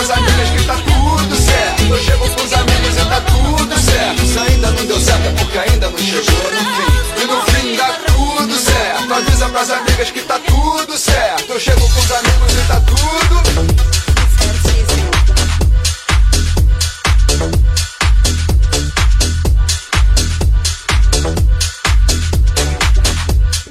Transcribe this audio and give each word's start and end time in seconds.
pras 0.00 0.10
amigas 0.10 0.50
que 0.50 0.64
tá 0.64 0.74
tudo 0.76 1.36
certo. 1.36 1.82
Eu 1.82 1.98
chego 1.98 2.28
pros 2.30 2.52
amigos 2.54 2.96
e 2.96 3.04
tá 3.04 3.20
tudo 3.20 3.78
certo. 3.78 4.26
Se 4.26 4.38
ainda 4.38 4.70
não 4.70 4.86
deu 4.86 5.00
certo 5.00 5.26
é 5.26 5.32
porque 5.32 5.58
ainda 5.58 5.90
não 5.90 5.98
chegou 5.98 6.22
no 6.22 6.60
fim. 6.74 7.22
E 7.22 7.24
no 7.26 7.42
fim 7.42 7.76
dá 7.76 7.92
tudo 8.06 8.54
certo. 8.58 9.12
Avisa 9.12 9.48
pras 9.50 9.70
amigas 9.70 10.10
que 10.10 10.20
tá 10.22 10.38
tudo 10.38 10.96
certo. 10.96 11.52
Eu 11.52 11.60
chego 11.60 11.86
pros 11.90 12.12
amigos 12.12 12.52
e 12.54 12.59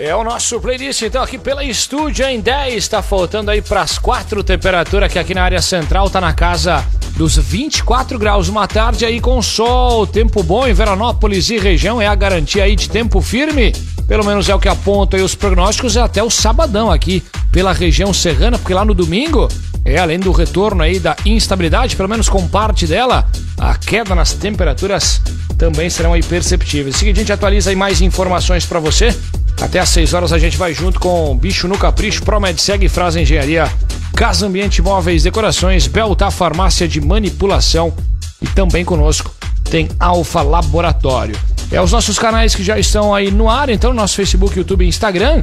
É 0.09 0.15
o 0.15 0.23
nosso 0.23 0.59
playlist, 0.59 1.03
então, 1.03 1.21
aqui 1.21 1.37
pela 1.37 1.63
Estúdio 1.63 2.25
em 2.25 2.39
10. 2.39 2.87
Tá 2.87 2.99
faltando 2.99 3.51
aí 3.51 3.61
para 3.61 3.81
as 3.81 3.99
4 3.99 4.43
temperatura, 4.43 5.07
que 5.07 5.19
aqui 5.19 5.35
na 5.35 5.43
área 5.43 5.61
central 5.61 6.09
tá 6.09 6.19
na 6.19 6.33
casa 6.33 6.83
dos 7.15 7.37
24 7.37 8.17
graus. 8.17 8.49
Uma 8.49 8.67
tarde 8.67 9.05
aí 9.05 9.21
com 9.21 9.39
sol, 9.39 10.07
tempo 10.07 10.41
bom 10.41 10.65
em 10.65 10.73
Veranópolis 10.73 11.51
e 11.51 11.59
região. 11.59 12.01
É 12.01 12.07
a 12.07 12.15
garantia 12.15 12.63
aí 12.63 12.75
de 12.75 12.89
tempo 12.89 13.21
firme. 13.21 13.71
Pelo 14.07 14.25
menos 14.25 14.49
é 14.49 14.55
o 14.55 14.59
que 14.59 14.67
apontam 14.67 15.19
aí 15.19 15.23
os 15.23 15.35
prognósticos. 15.35 15.95
É 15.95 16.01
até 16.01 16.23
o 16.23 16.29
sabadão 16.31 16.89
aqui 16.89 17.23
pela 17.51 17.73
região 17.73 18.13
serrana, 18.13 18.57
porque 18.57 18.73
lá 18.73 18.85
no 18.85 18.93
domingo 18.93 19.47
é 19.83 19.97
além 19.97 20.19
do 20.19 20.31
retorno 20.31 20.83
aí 20.83 20.99
da 20.99 21.15
instabilidade, 21.25 21.95
pelo 21.95 22.09
menos 22.09 22.29
com 22.29 22.47
parte 22.47 22.85
dela, 22.85 23.27
a 23.57 23.75
queda 23.75 24.13
nas 24.13 24.33
temperaturas 24.33 25.21
também 25.57 25.89
serão 25.89 26.13
aí 26.13 26.23
perceptíveis. 26.23 26.95
Seguinte, 26.95 27.17
a 27.17 27.19
gente 27.19 27.33
atualiza 27.33 27.69
aí 27.69 27.75
mais 27.75 28.01
informações 28.01 28.65
para 28.65 28.79
você. 28.79 29.15
Até 29.61 29.79
às 29.79 29.89
6 29.89 30.13
horas 30.13 30.31
a 30.31 30.39
gente 30.39 30.57
vai 30.57 30.73
junto 30.73 30.99
com 30.99 31.37
Bicho 31.37 31.67
no 31.67 31.77
Capricho, 31.77 32.23
Promedseg, 32.23 32.87
Frase 32.87 33.19
Engenharia, 33.19 33.69
Casa 34.15 34.45
Ambiente 34.45 34.81
Móveis, 34.81 35.23
Decorações, 35.23 35.87
Belta 35.87 36.31
Farmácia 36.31 36.87
de 36.87 37.01
Manipulação 37.01 37.93
e 38.41 38.47
também 38.47 38.85
conosco 38.85 39.33
tem 39.69 39.87
Alfa 39.99 40.41
Laboratório. 40.41 41.37
É 41.71 41.79
os 41.79 41.91
nossos 41.91 42.17
canais 42.17 42.55
que 42.55 42.63
já 42.63 42.79
estão 42.79 43.13
aí 43.13 43.29
no 43.29 43.47
ar, 43.47 43.69
então 43.69 43.93
nosso 43.93 44.15
Facebook, 44.15 44.57
YouTube 44.57 44.83
e 44.83 44.87
Instagram, 44.87 45.41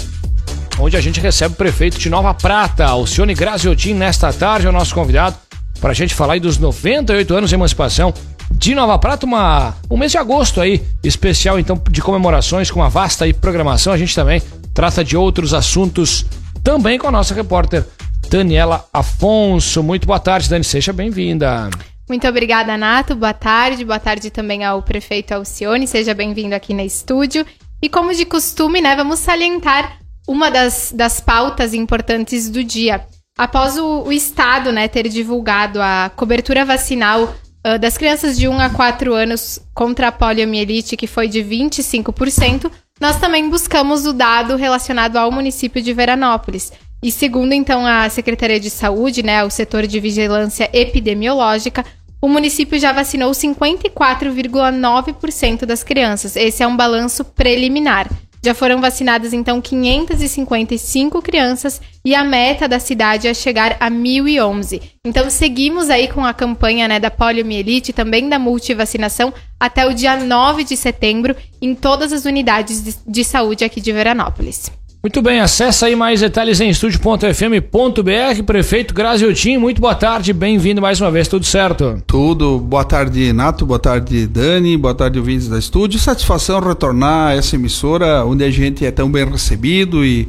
onde 0.78 0.96
a 0.96 1.00
gente 1.00 1.20
recebe 1.20 1.54
o 1.54 1.56
prefeito 1.56 1.98
de 1.98 2.10
Nova 2.10 2.32
Prata, 2.34 2.84
Alcione 2.84 3.34
Graziotin, 3.34 3.94
nesta 3.94 4.32
tarde, 4.32 4.66
é 4.66 4.70
o 4.70 4.72
nosso 4.72 4.94
convidado, 4.94 5.36
para 5.80 5.90
a 5.90 5.94
gente 5.94 6.14
falar 6.14 6.38
dos 6.40 6.58
98 6.58 7.34
anos 7.34 7.50
de 7.50 7.56
emancipação 7.56 8.12
de 8.50 8.74
Nova 8.74 8.98
Prata, 8.98 9.26
uma, 9.26 9.74
um 9.90 9.96
mês 9.96 10.12
de 10.12 10.18
agosto 10.18 10.60
aí, 10.60 10.82
especial 11.02 11.58
então 11.58 11.80
de 11.90 12.00
comemorações 12.00 12.70
com 12.70 12.80
uma 12.80 12.88
vasta 12.88 13.24
aí, 13.24 13.32
programação. 13.32 13.92
A 13.92 13.98
gente 13.98 14.14
também 14.14 14.40
trata 14.72 15.02
de 15.02 15.16
outros 15.16 15.52
assuntos 15.52 16.24
também 16.62 16.98
com 16.98 17.08
a 17.08 17.10
nossa 17.10 17.34
repórter 17.34 17.84
Daniela 18.30 18.86
Afonso. 18.92 19.82
Muito 19.82 20.06
boa 20.06 20.20
tarde, 20.20 20.48
Dani, 20.48 20.64
seja 20.64 20.92
bem-vinda. 20.92 21.68
Muito 22.08 22.26
obrigada, 22.28 22.76
Nato. 22.76 23.16
Boa 23.16 23.34
tarde. 23.34 23.84
Boa 23.84 23.98
tarde 23.98 24.30
também 24.30 24.64
ao 24.64 24.80
prefeito 24.80 25.32
Alcione. 25.32 25.86
Seja 25.88 26.14
bem-vindo 26.14 26.54
aqui 26.54 26.72
no 26.72 26.82
estúdio. 26.82 27.44
E 27.82 27.88
como 27.88 28.14
de 28.14 28.24
costume, 28.24 28.80
né, 28.80 28.94
vamos 28.94 29.18
salientar 29.18 29.98
uma 30.26 30.50
das, 30.50 30.92
das 30.94 31.20
pautas 31.20 31.72
importantes 31.72 32.50
do 32.50 32.64
dia. 32.64 33.06
Após 33.38 33.76
o, 33.76 34.04
o 34.04 34.12
Estado 34.12 34.72
né, 34.72 34.88
ter 34.88 35.08
divulgado 35.08 35.80
a 35.80 36.10
cobertura 36.14 36.64
vacinal 36.64 37.34
uh, 37.66 37.78
das 37.78 37.98
crianças 37.98 38.38
de 38.38 38.48
1 38.48 38.60
a 38.60 38.70
4 38.70 39.14
anos 39.14 39.60
contra 39.74 40.08
a 40.08 40.12
poliomielite, 40.12 40.96
que 40.96 41.06
foi 41.06 41.28
de 41.28 41.40
25%, 41.40 42.70
nós 42.98 43.20
também 43.20 43.50
buscamos 43.50 44.06
o 44.06 44.12
dado 44.12 44.56
relacionado 44.56 45.16
ao 45.16 45.30
município 45.30 45.82
de 45.82 45.92
Veranópolis. 45.92 46.72
E 47.02 47.12
segundo 47.12 47.52
então 47.52 47.84
a 47.84 48.08
Secretaria 48.08 48.58
de 48.58 48.70
Saúde, 48.70 49.22
né, 49.22 49.44
o 49.44 49.50
setor 49.50 49.86
de 49.86 50.00
vigilância 50.00 50.70
epidemiológica, 50.72 51.84
o 52.20 52.28
município 52.28 52.78
já 52.78 52.92
vacinou 52.92 53.32
54,9% 53.32 55.66
das 55.66 55.84
crianças. 55.84 56.34
Esse 56.34 56.62
é 56.62 56.66
um 56.66 56.76
balanço 56.76 57.22
preliminar. 57.22 58.08
Já 58.46 58.54
foram 58.54 58.80
vacinadas 58.80 59.32
então 59.32 59.60
555 59.60 61.20
crianças 61.20 61.82
e 62.04 62.14
a 62.14 62.22
meta 62.22 62.68
da 62.68 62.78
cidade 62.78 63.26
é 63.26 63.34
chegar 63.34 63.76
a 63.80 63.90
1011. 63.90 64.80
Então 65.04 65.28
seguimos 65.28 65.90
aí 65.90 66.06
com 66.06 66.24
a 66.24 66.32
campanha 66.32 66.86
né, 66.86 67.00
da 67.00 67.10
poliomielite, 67.10 67.92
também 67.92 68.28
da 68.28 68.38
multivacinação, 68.38 69.34
até 69.58 69.84
o 69.84 69.92
dia 69.92 70.16
9 70.16 70.62
de 70.62 70.76
setembro 70.76 71.34
em 71.60 71.74
todas 71.74 72.12
as 72.12 72.24
unidades 72.24 72.84
de, 72.84 72.94
de 73.04 73.24
saúde 73.24 73.64
aqui 73.64 73.80
de 73.80 73.92
Veranópolis. 73.92 74.70
Muito 75.06 75.22
bem, 75.22 75.38
acesse 75.38 75.84
aí 75.84 75.94
mais 75.94 76.20
detalhes 76.20 76.60
em 76.60 76.68
estúdio.fm.br. 76.68 78.42
Prefeito 78.44 78.92
Graziotin, 78.92 79.56
muito 79.56 79.80
boa 79.80 79.94
tarde, 79.94 80.32
bem-vindo 80.32 80.82
mais 80.82 81.00
uma 81.00 81.12
vez, 81.12 81.28
tudo 81.28 81.46
certo? 81.46 82.02
Tudo, 82.08 82.58
boa 82.58 82.84
tarde 82.84 83.32
Nato, 83.32 83.64
boa 83.64 83.78
tarde 83.78 84.26
Dani, 84.26 84.76
boa 84.76 84.96
tarde 84.96 85.20
ouvintes 85.20 85.46
da 85.46 85.60
estúdio. 85.60 86.00
Satisfação 86.00 86.58
retornar 86.58 87.28
a 87.28 87.34
essa 87.36 87.54
emissora 87.54 88.24
onde 88.24 88.42
a 88.42 88.50
gente 88.50 88.84
é 88.84 88.90
tão 88.90 89.08
bem 89.08 89.24
recebido 89.24 90.04
e, 90.04 90.28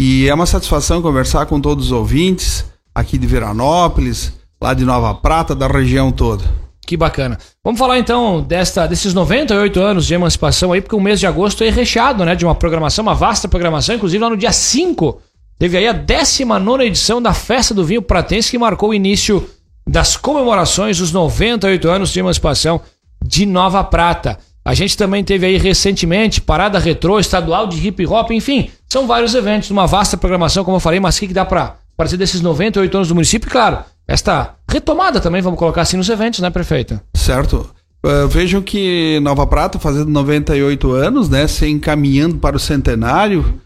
e 0.00 0.28
é 0.28 0.32
uma 0.32 0.46
satisfação 0.46 1.02
conversar 1.02 1.46
com 1.46 1.60
todos 1.60 1.86
os 1.86 1.92
ouvintes 1.92 2.64
aqui 2.94 3.18
de 3.18 3.26
Veranópolis, 3.26 4.34
lá 4.62 4.72
de 4.72 4.84
Nova 4.84 5.12
Prata, 5.14 5.52
da 5.52 5.66
região 5.66 6.12
toda. 6.12 6.44
Que 6.86 6.96
bacana. 6.96 7.36
Vamos 7.64 7.80
falar 7.80 7.98
então 7.98 8.40
desta, 8.40 8.86
desses 8.86 9.12
98 9.12 9.80
anos 9.80 10.06
de 10.06 10.14
emancipação 10.14 10.72
aí, 10.72 10.80
porque 10.80 10.94
o 10.94 11.00
mês 11.00 11.18
de 11.18 11.26
agosto 11.26 11.64
é 11.64 11.68
recheado, 11.68 12.24
né, 12.24 12.36
de 12.36 12.44
uma 12.44 12.54
programação, 12.54 13.02
uma 13.02 13.14
vasta 13.14 13.48
programação, 13.48 13.96
inclusive 13.96 14.22
lá 14.22 14.30
no 14.30 14.36
dia 14.36 14.52
5 14.52 15.20
teve 15.58 15.76
aí 15.78 15.88
a 15.88 15.92
19 15.92 16.84
edição 16.84 17.20
da 17.20 17.34
Festa 17.34 17.74
do 17.74 17.84
Vinho 17.84 18.02
Pratense, 18.02 18.50
que 18.50 18.58
marcou 18.58 18.90
o 18.90 18.94
início 18.94 19.48
das 19.88 20.16
comemorações 20.16 20.98
dos 20.98 21.10
98 21.10 21.88
anos 21.88 22.12
de 22.12 22.20
emancipação 22.20 22.80
de 23.24 23.44
Nova 23.46 23.82
Prata. 23.82 24.38
A 24.64 24.74
gente 24.74 24.96
também 24.96 25.24
teve 25.24 25.46
aí 25.46 25.56
recentemente 25.56 26.40
Parada 26.40 26.78
Retrô, 26.78 27.18
Estadual 27.18 27.66
de 27.66 27.84
Hip 27.84 28.06
Hop, 28.06 28.30
enfim, 28.30 28.70
são 28.88 29.06
vários 29.06 29.34
eventos, 29.34 29.70
uma 29.70 29.86
vasta 29.86 30.16
programação, 30.16 30.64
como 30.64 30.76
eu 30.76 30.80
falei, 30.80 31.00
mas 31.00 31.16
o 31.16 31.20
que, 31.20 31.28
que 31.28 31.34
dá 31.34 31.44
para 31.44 31.76
dizer 32.04 32.16
desses 32.16 32.40
98 32.40 32.96
anos 32.96 33.08
do 33.08 33.14
município? 33.14 33.50
Claro, 33.50 33.78
esta 34.06 34.54
retomada 34.70 35.20
também, 35.20 35.42
vamos 35.42 35.58
colocar 35.58 35.82
assim, 35.82 35.96
nos 35.96 36.08
eventos, 36.08 36.40
né, 36.40 36.50
prefeito? 36.50 37.00
Certo. 37.14 37.68
Uh, 38.04 38.28
vejam 38.28 38.62
que 38.62 39.18
Nova 39.20 39.46
Prata, 39.46 39.78
fazendo 39.78 40.10
98 40.10 40.92
anos, 40.92 41.28
né, 41.28 41.46
se 41.48 41.68
encaminhando 41.68 42.36
para 42.36 42.56
o 42.56 42.60
centenário 42.60 43.60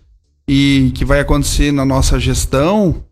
e 0.49 0.93
que 0.95 1.05
vai 1.05 1.21
acontecer 1.21 1.73
na 1.73 1.85
nossa 1.85 2.19
gestão. 2.19 3.05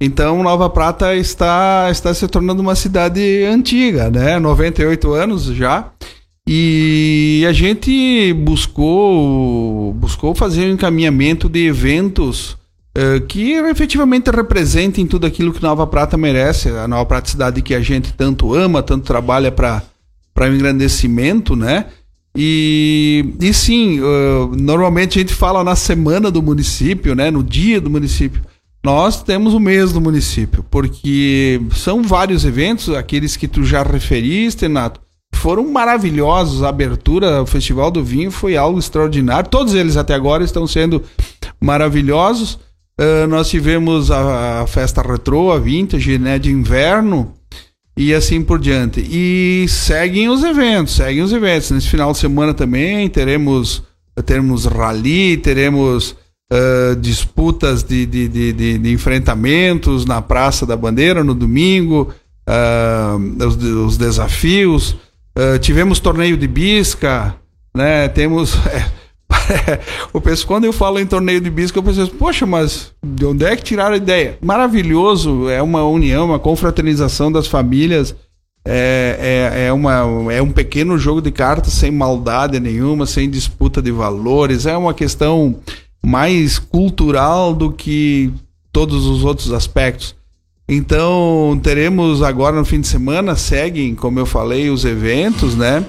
Então, 0.00 0.42
Nova 0.42 0.68
Prata 0.70 1.14
está, 1.16 1.88
está 1.90 2.12
se 2.14 2.28
tornando 2.28 2.62
uma 2.62 2.74
cidade 2.74 3.44
antiga, 3.44 4.10
né? 4.10 4.38
98 4.38 5.12
anos 5.12 5.44
já. 5.44 5.90
E 6.46 7.44
a 7.48 7.52
gente 7.52 8.32
buscou, 8.34 9.92
buscou 9.94 10.34
fazer 10.34 10.66
um 10.66 10.74
encaminhamento 10.74 11.48
de 11.48 11.66
eventos 11.66 12.56
que 13.28 13.52
efetivamente 13.52 14.30
representem 14.30 15.06
tudo 15.06 15.26
aquilo 15.26 15.52
que 15.52 15.62
Nova 15.62 15.86
Prata 15.86 16.16
merece, 16.16 16.70
a 16.70 16.88
Nova 16.88 17.04
Prata 17.04 17.28
cidade 17.28 17.60
que 17.60 17.74
a 17.74 17.80
gente 17.80 18.12
tanto 18.12 18.54
ama, 18.54 18.82
tanto 18.82 19.04
trabalha 19.04 19.52
para 19.52 19.82
o 20.40 20.46
engrandecimento, 20.46 21.54
né? 21.54 21.86
E, 22.36 23.34
e 23.40 23.52
sim, 23.54 23.98
uh, 24.00 24.54
normalmente 24.60 25.18
a 25.18 25.22
gente 25.22 25.32
fala 25.32 25.64
na 25.64 25.74
semana 25.74 26.30
do 26.30 26.42
município, 26.42 27.14
né? 27.14 27.30
No 27.30 27.42
dia 27.42 27.80
do 27.80 27.88
município. 27.88 28.42
Nós 28.84 29.22
temos 29.22 29.54
o 29.54 29.58
mês 29.58 29.92
do 29.92 30.00
município, 30.00 30.64
porque 30.70 31.60
são 31.72 32.02
vários 32.02 32.44
eventos, 32.44 32.90
aqueles 32.90 33.36
que 33.36 33.48
tu 33.48 33.64
já 33.64 33.82
referiste, 33.82 34.68
Nato, 34.68 35.00
foram 35.34 35.66
maravilhosos. 35.72 36.62
A 36.62 36.68
abertura, 36.68 37.42
o 37.42 37.46
Festival 37.46 37.90
do 37.90 38.04
Vinho 38.04 38.30
foi 38.30 38.56
algo 38.56 38.78
extraordinário. 38.78 39.50
Todos 39.50 39.74
eles 39.74 39.96
até 39.96 40.14
agora 40.14 40.44
estão 40.44 40.66
sendo 40.66 41.02
maravilhosos. 41.60 42.58
Uh, 42.98 43.26
nós 43.28 43.50
tivemos 43.50 44.10
a, 44.10 44.62
a, 44.62 44.66
festa 44.66 45.02
retrô, 45.02 45.52
a 45.52 45.58
vintage, 45.58 46.16
né, 46.18 46.38
de 46.38 46.50
inverno 46.50 47.34
e 47.94 48.14
assim 48.14 48.42
por 48.42 48.58
diante. 48.58 49.00
E 49.00 49.66
seguem 49.68 50.30
os 50.30 50.42
eventos, 50.42 50.94
seguem 50.94 51.22
os 51.22 51.30
eventos. 51.30 51.70
Nesse 51.70 51.88
final 51.88 52.12
de 52.12 52.18
semana 52.18 52.54
também 52.54 53.06
teremos, 53.10 53.82
teremos 54.24 54.64
rally, 54.64 55.36
teremos 55.36 56.16
uh, 56.50 56.96
disputas 56.98 57.82
de, 57.82 58.06
de, 58.06 58.28
de, 58.28 58.78
de, 58.78 58.92
enfrentamentos 58.92 60.06
na 60.06 60.22
Praça 60.22 60.64
da 60.64 60.76
Bandeira 60.76 61.22
no 61.22 61.34
domingo, 61.34 62.14
uh, 62.48 63.46
os, 63.46 63.56
os, 63.56 63.98
desafios. 63.98 64.96
tivemos 65.60 66.00
torneio 66.00 66.36
de 66.38 66.48
bisca, 66.48 67.36
né? 67.76 68.08
Temos. 68.08 68.56
O 70.12 70.20
pessoal, 70.20 70.48
quando 70.48 70.64
eu 70.64 70.72
falo 70.72 70.98
em 70.98 71.06
torneio 71.06 71.40
de 71.40 71.50
bisco, 71.50 71.78
eu 71.78 71.82
penso, 71.82 72.08
poxa, 72.12 72.46
mas 72.46 72.92
de 73.04 73.24
onde 73.24 73.44
é 73.44 73.56
que 73.56 73.62
tiraram 73.62 73.94
a 73.94 73.98
ideia? 73.98 74.38
Maravilhoso, 74.40 75.48
é 75.48 75.62
uma 75.62 75.84
união, 75.84 76.26
uma 76.26 76.38
confraternização 76.38 77.30
das 77.30 77.46
famílias. 77.46 78.14
É, 78.68 79.52
é, 79.54 79.66
é, 79.66 79.72
uma, 79.72 80.32
é 80.32 80.42
um 80.42 80.50
pequeno 80.50 80.98
jogo 80.98 81.22
de 81.22 81.30
cartas 81.30 81.72
sem 81.72 81.90
maldade 81.90 82.58
nenhuma, 82.58 83.06
sem 83.06 83.30
disputa 83.30 83.80
de 83.80 83.92
valores. 83.92 84.66
É 84.66 84.76
uma 84.76 84.92
questão 84.92 85.56
mais 86.04 86.58
cultural 86.58 87.54
do 87.54 87.70
que 87.70 88.32
todos 88.72 89.06
os 89.06 89.24
outros 89.24 89.52
aspectos. 89.52 90.16
Então, 90.68 91.58
teremos 91.62 92.22
agora 92.22 92.56
no 92.56 92.64
fim 92.64 92.80
de 92.80 92.88
semana, 92.88 93.36
seguem, 93.36 93.94
como 93.94 94.18
eu 94.18 94.26
falei, 94.26 94.68
os 94.68 94.84
eventos, 94.84 95.54
né? 95.54 95.84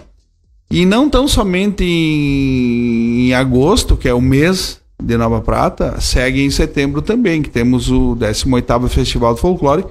E 0.70 0.86
não 0.86 1.10
tão 1.10 1.28
somente 1.28 1.84
em, 1.84 3.28
em 3.28 3.34
agosto, 3.34 3.96
que 3.96 4.08
é 4.08 4.14
o 4.14 4.22
mês 4.22 4.82
de 5.02 5.18
Nova 5.18 5.42
Prata, 5.42 6.02
segue 6.02 6.44
em 6.44 6.50
setembro 6.50 7.02
também, 7.02 7.42
que 7.42 7.50
temos 7.50 7.90
o 7.90 8.16
18º 8.16 8.88
Festival 8.90 9.34
do 9.34 9.40
Folclore, 9.40 9.86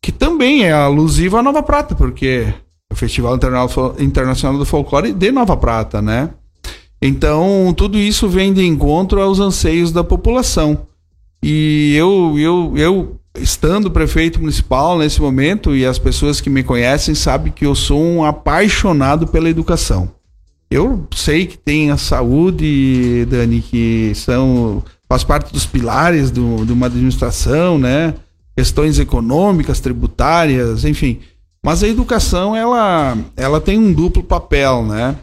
que 0.00 0.12
também 0.12 0.64
é 0.64 0.72
alusivo 0.72 1.36
à 1.36 1.42
Nova 1.42 1.62
Prata, 1.62 1.94
porque 1.94 2.46
é 2.46 2.54
o 2.92 2.96
Festival 2.96 3.38
Internacional 3.98 4.58
do 4.58 4.66
Folclore 4.66 5.12
de 5.12 5.32
Nova 5.32 5.56
Prata, 5.56 6.00
né? 6.02 6.30
Então, 7.00 7.74
tudo 7.76 7.98
isso 7.98 8.28
vem 8.28 8.52
de 8.52 8.64
encontro 8.64 9.20
aos 9.20 9.40
anseios 9.40 9.90
da 9.90 10.04
população. 10.04 10.86
E 11.42 11.94
eu, 11.96 12.38
eu, 12.38 12.72
eu 12.76 13.20
estando 13.36 13.90
prefeito 13.90 14.40
municipal 14.40 14.98
nesse 14.98 15.20
momento, 15.20 15.74
e 15.74 15.86
as 15.86 15.98
pessoas 15.98 16.40
que 16.40 16.50
me 16.50 16.62
conhecem 16.62 17.14
sabem 17.14 17.52
que 17.52 17.64
eu 17.64 17.74
sou 17.74 18.02
um 18.02 18.24
apaixonado 18.24 19.26
pela 19.26 19.48
educação. 19.48 20.10
Eu 20.70 21.06
sei 21.14 21.46
que 21.46 21.58
tem 21.58 21.90
a 21.90 21.96
saúde, 21.96 23.26
Dani, 23.28 23.60
que 23.60 24.12
são 24.14 24.82
faz 25.08 25.22
parte 25.22 25.52
dos 25.52 25.66
pilares 25.66 26.30
do, 26.30 26.64
de 26.64 26.72
uma 26.72 26.86
administração, 26.86 27.78
né? 27.78 28.14
Questões 28.56 28.98
econômicas, 28.98 29.80
tributárias, 29.80 30.86
enfim. 30.86 31.20
Mas 31.62 31.82
a 31.82 31.88
educação, 31.88 32.56
ela, 32.56 33.18
ela 33.36 33.60
tem 33.60 33.78
um 33.78 33.92
duplo 33.92 34.24
papel, 34.24 34.82
né? 34.84 35.16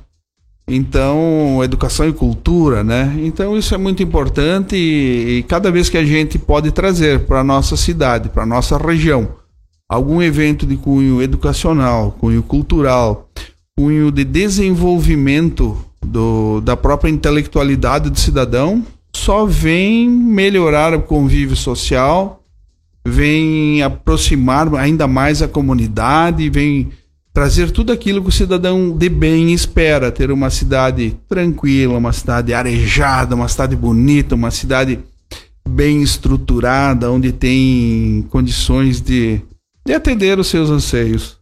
Então, 0.69 1.63
educação 1.63 2.07
e 2.07 2.13
cultura, 2.13 2.83
né? 2.83 3.15
Então, 3.19 3.57
isso 3.57 3.73
é 3.73 3.77
muito 3.77 4.03
importante 4.03 4.75
e, 4.75 5.39
e 5.39 5.43
cada 5.43 5.71
vez 5.71 5.89
que 5.89 5.97
a 5.97 6.05
gente 6.05 6.37
pode 6.37 6.71
trazer 6.71 7.25
para 7.25 7.39
a 7.39 7.43
nossa 7.43 7.75
cidade, 7.75 8.29
para 8.29 8.43
a 8.43 8.45
nossa 8.45 8.77
região, 8.77 9.29
algum 9.89 10.21
evento 10.21 10.67
de 10.67 10.77
cunho 10.77 11.21
educacional, 11.21 12.15
cunho 12.19 12.43
cultural, 12.43 13.27
cunho 13.75 14.11
de 14.11 14.23
desenvolvimento 14.23 15.75
do, 16.05 16.61
da 16.61 16.77
própria 16.77 17.09
intelectualidade 17.09 18.09
do 18.11 18.19
cidadão, 18.19 18.85
só 19.15 19.45
vem 19.45 20.07
melhorar 20.07 20.93
o 20.93 21.01
convívio 21.01 21.55
social, 21.55 22.43
vem 23.05 23.81
aproximar 23.81 24.73
ainda 24.75 25.07
mais 25.07 25.41
a 25.41 25.47
comunidade, 25.47 26.49
vem 26.49 26.91
trazer 27.33 27.71
tudo 27.71 27.91
aquilo 27.91 28.21
que 28.21 28.29
o 28.29 28.31
cidadão 28.31 28.91
de 28.91 29.09
bem 29.09 29.53
espera, 29.53 30.11
ter 30.11 30.31
uma 30.31 30.49
cidade 30.49 31.17
tranquila, 31.27 31.97
uma 31.97 32.11
cidade 32.11 32.53
arejada, 32.53 33.35
uma 33.35 33.47
cidade 33.47 33.75
bonita, 33.75 34.35
uma 34.35 34.51
cidade 34.51 34.99
bem 35.67 36.01
estruturada, 36.01 37.11
onde 37.11 37.31
tem 37.31 38.25
condições 38.29 38.99
de, 38.99 39.41
de 39.85 39.93
atender 39.93 40.39
os 40.39 40.47
seus 40.47 40.69
anseios. 40.69 41.37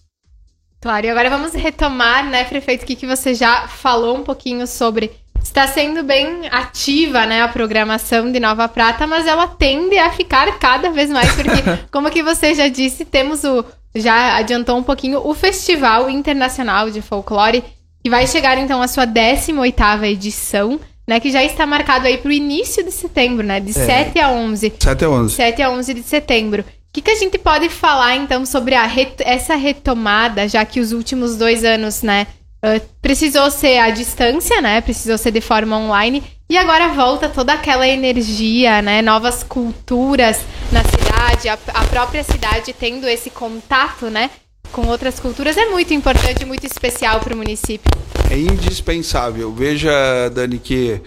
Claro, 0.79 1.07
e 1.07 1.09
agora 1.09 1.29
vamos 1.29 1.53
retomar, 1.53 2.29
né, 2.29 2.43
prefeito, 2.43 2.83
o 2.83 2.85
que, 2.85 2.95
que 2.95 3.07
você 3.07 3.33
já 3.33 3.67
falou 3.67 4.17
um 4.17 4.23
pouquinho 4.23 4.67
sobre. 4.67 5.11
Está 5.47 5.65
sendo 5.65 6.03
bem 6.03 6.41
ativa, 6.51 7.25
né, 7.25 7.41
a 7.41 7.47
programação 7.47 8.31
de 8.31 8.39
Nova 8.39 8.67
Prata, 8.67 9.07
mas 9.07 9.25
ela 9.25 9.47
tende 9.47 9.97
a 9.97 10.11
ficar 10.11 10.59
cada 10.59 10.91
vez 10.91 11.09
mais, 11.09 11.33
porque, 11.33 11.63
como 11.89 12.11
que 12.11 12.21
você 12.21 12.53
já 12.53 12.67
disse, 12.67 13.05
temos 13.05 13.45
o, 13.45 13.65
já 13.95 14.35
adiantou 14.35 14.77
um 14.77 14.83
pouquinho 14.83 15.25
o 15.25 15.33
Festival 15.33 16.09
Internacional 16.09 16.91
de 16.91 17.01
Folclore, 17.01 17.63
que 18.03 18.09
vai 18.09 18.27
chegar 18.27 18.57
então 18.57 18.81
à 18.81 18.89
sua 18.89 19.07
18ª 19.07 20.03
edição, 20.03 20.79
né, 21.07 21.19
que 21.19 21.31
já 21.31 21.43
está 21.43 21.65
marcado 21.65 22.07
aí 22.07 22.17
para 22.17 22.29
o 22.29 22.33
início 22.33 22.83
de 22.83 22.91
setembro, 22.91 23.43
né, 23.43 23.61
de 23.61 23.71
é. 23.71 24.03
7 24.03 24.19
a 24.19 24.29
11. 24.29 24.73
7 24.77 25.05
a 25.05 25.09
11. 25.09 25.33
7 25.33 25.61
a 25.63 25.71
11 25.71 25.93
de 25.93 26.03
setembro. 26.03 26.61
O 26.61 26.65
que, 26.91 27.01
que 27.01 27.11
a 27.11 27.15
gente 27.15 27.37
pode 27.39 27.69
falar 27.69 28.17
então 28.17 28.45
sobre 28.45 28.75
a 28.75 28.85
ret 28.85 29.15
essa 29.19 29.55
retomada, 29.55 30.47
já 30.47 30.63
que 30.65 30.81
os 30.81 30.91
últimos 30.91 31.37
dois 31.37 31.63
anos, 31.63 32.03
né, 32.03 32.27
uh, 32.75 32.81
precisou 33.01 33.49
ser 33.49 33.77
à 33.77 33.89
distância, 33.89 34.61
né, 34.61 34.81
precisou 34.81 35.17
ser 35.17 35.31
de 35.31 35.41
forma 35.41 35.77
online, 35.77 36.23
e 36.49 36.57
agora 36.57 36.89
volta 36.89 37.29
toda 37.29 37.53
aquela 37.53 37.87
energia, 37.87 38.81
né, 38.81 39.01
novas 39.01 39.43
culturas 39.43 40.39
na 40.71 40.83
cidade, 40.83 41.49
a, 41.49 41.57
a 41.73 41.85
própria 41.85 42.23
cidade 42.23 42.73
tendo 42.73 43.07
esse 43.07 43.29
contato, 43.29 44.09
né? 44.09 44.29
Com 44.71 44.87
outras 44.87 45.19
culturas 45.19 45.55
é 45.57 45.65
muito 45.67 45.93
importante, 45.93 46.45
muito 46.45 46.65
especial 46.65 47.19
para 47.21 47.33
o 47.33 47.37
município. 47.37 47.89
É 48.29 48.37
indispensável. 48.37 49.53
Veja, 49.53 49.89
Dani, 50.33 50.59
que 50.59 51.01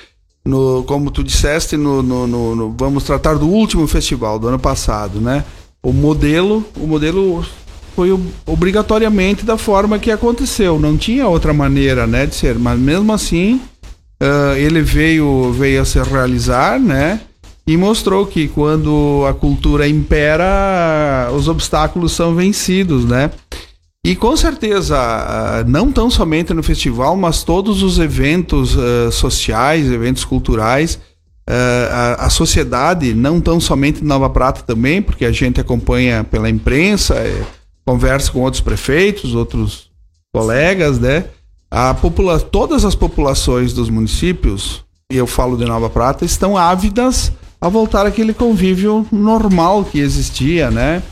no, 0.44 0.82
como 0.84 1.10
tu 1.10 1.22
disseste, 1.22 1.76
no, 1.76 2.02
no, 2.02 2.26
no, 2.26 2.74
vamos 2.76 3.04
tratar 3.04 3.34
do 3.34 3.46
último 3.46 3.86
festival 3.86 4.38
do 4.38 4.48
ano 4.48 4.58
passado, 4.58 5.20
né? 5.20 5.44
O 5.82 5.92
modelo, 5.92 6.64
o 6.76 6.86
modelo 6.86 7.44
foi 8.00 8.18
obrigatoriamente 8.46 9.44
da 9.44 9.58
forma 9.58 9.98
que 9.98 10.10
aconteceu. 10.10 10.80
Não 10.80 10.96
tinha 10.96 11.28
outra 11.28 11.52
maneira, 11.52 12.06
né, 12.06 12.24
de 12.24 12.34
ser. 12.34 12.58
Mas 12.58 12.78
mesmo 12.78 13.12
assim, 13.12 13.60
uh, 14.22 14.56
ele 14.56 14.80
veio, 14.80 15.52
veio 15.52 15.82
a 15.82 15.84
se 15.84 16.02
realizar, 16.02 16.80
né? 16.80 17.20
e 17.66 17.76
mostrou 17.76 18.26
que 18.26 18.48
quando 18.48 19.24
a 19.28 19.34
cultura 19.34 19.86
impera, 19.86 21.30
os 21.32 21.46
obstáculos 21.46 22.10
são 22.10 22.34
vencidos, 22.34 23.04
né? 23.04 23.30
E 24.04 24.16
com 24.16 24.34
certeza, 24.36 24.96
não 25.68 25.92
tão 25.92 26.10
somente 26.10 26.52
no 26.52 26.64
festival, 26.64 27.14
mas 27.16 27.44
todos 27.44 27.82
os 27.82 27.98
eventos 28.00 28.74
uh, 28.74 29.12
sociais, 29.12 29.88
eventos 29.88 30.24
culturais, 30.24 30.98
uh, 31.48 31.92
a, 31.92 32.26
a, 32.26 32.30
sociedade, 32.30 33.14
não 33.14 33.40
tão 33.40 33.60
somente 33.60 34.02
Nova 34.02 34.28
Prata 34.28 34.62
também, 34.62 35.00
porque 35.00 35.24
a 35.24 35.30
gente 35.30 35.60
acompanha 35.60 36.24
pela 36.24 36.50
imprensa, 36.50 37.14
conversa 37.84 38.30
com 38.30 38.40
outros 38.40 38.60
prefeitos, 38.60 39.34
outros 39.34 39.90
colegas, 40.32 40.98
né? 40.98 41.26
A 41.70 41.94
popula 41.94 42.38
todas 42.40 42.84
as 42.84 42.94
populações 42.94 43.72
dos 43.72 43.88
municípios, 43.88 44.84
e 45.10 45.16
eu 45.16 45.26
falo 45.26 45.56
de 45.56 45.64
Nova 45.64 45.88
Prata, 45.88 46.24
estão 46.24 46.56
ávidas 46.56 47.32
a 47.60 47.68
voltar 47.68 48.06
àquele 48.06 48.32
convívio 48.32 49.06
normal 49.12 49.84
que 49.84 50.00
existia, 50.00 50.70
né? 50.70 51.02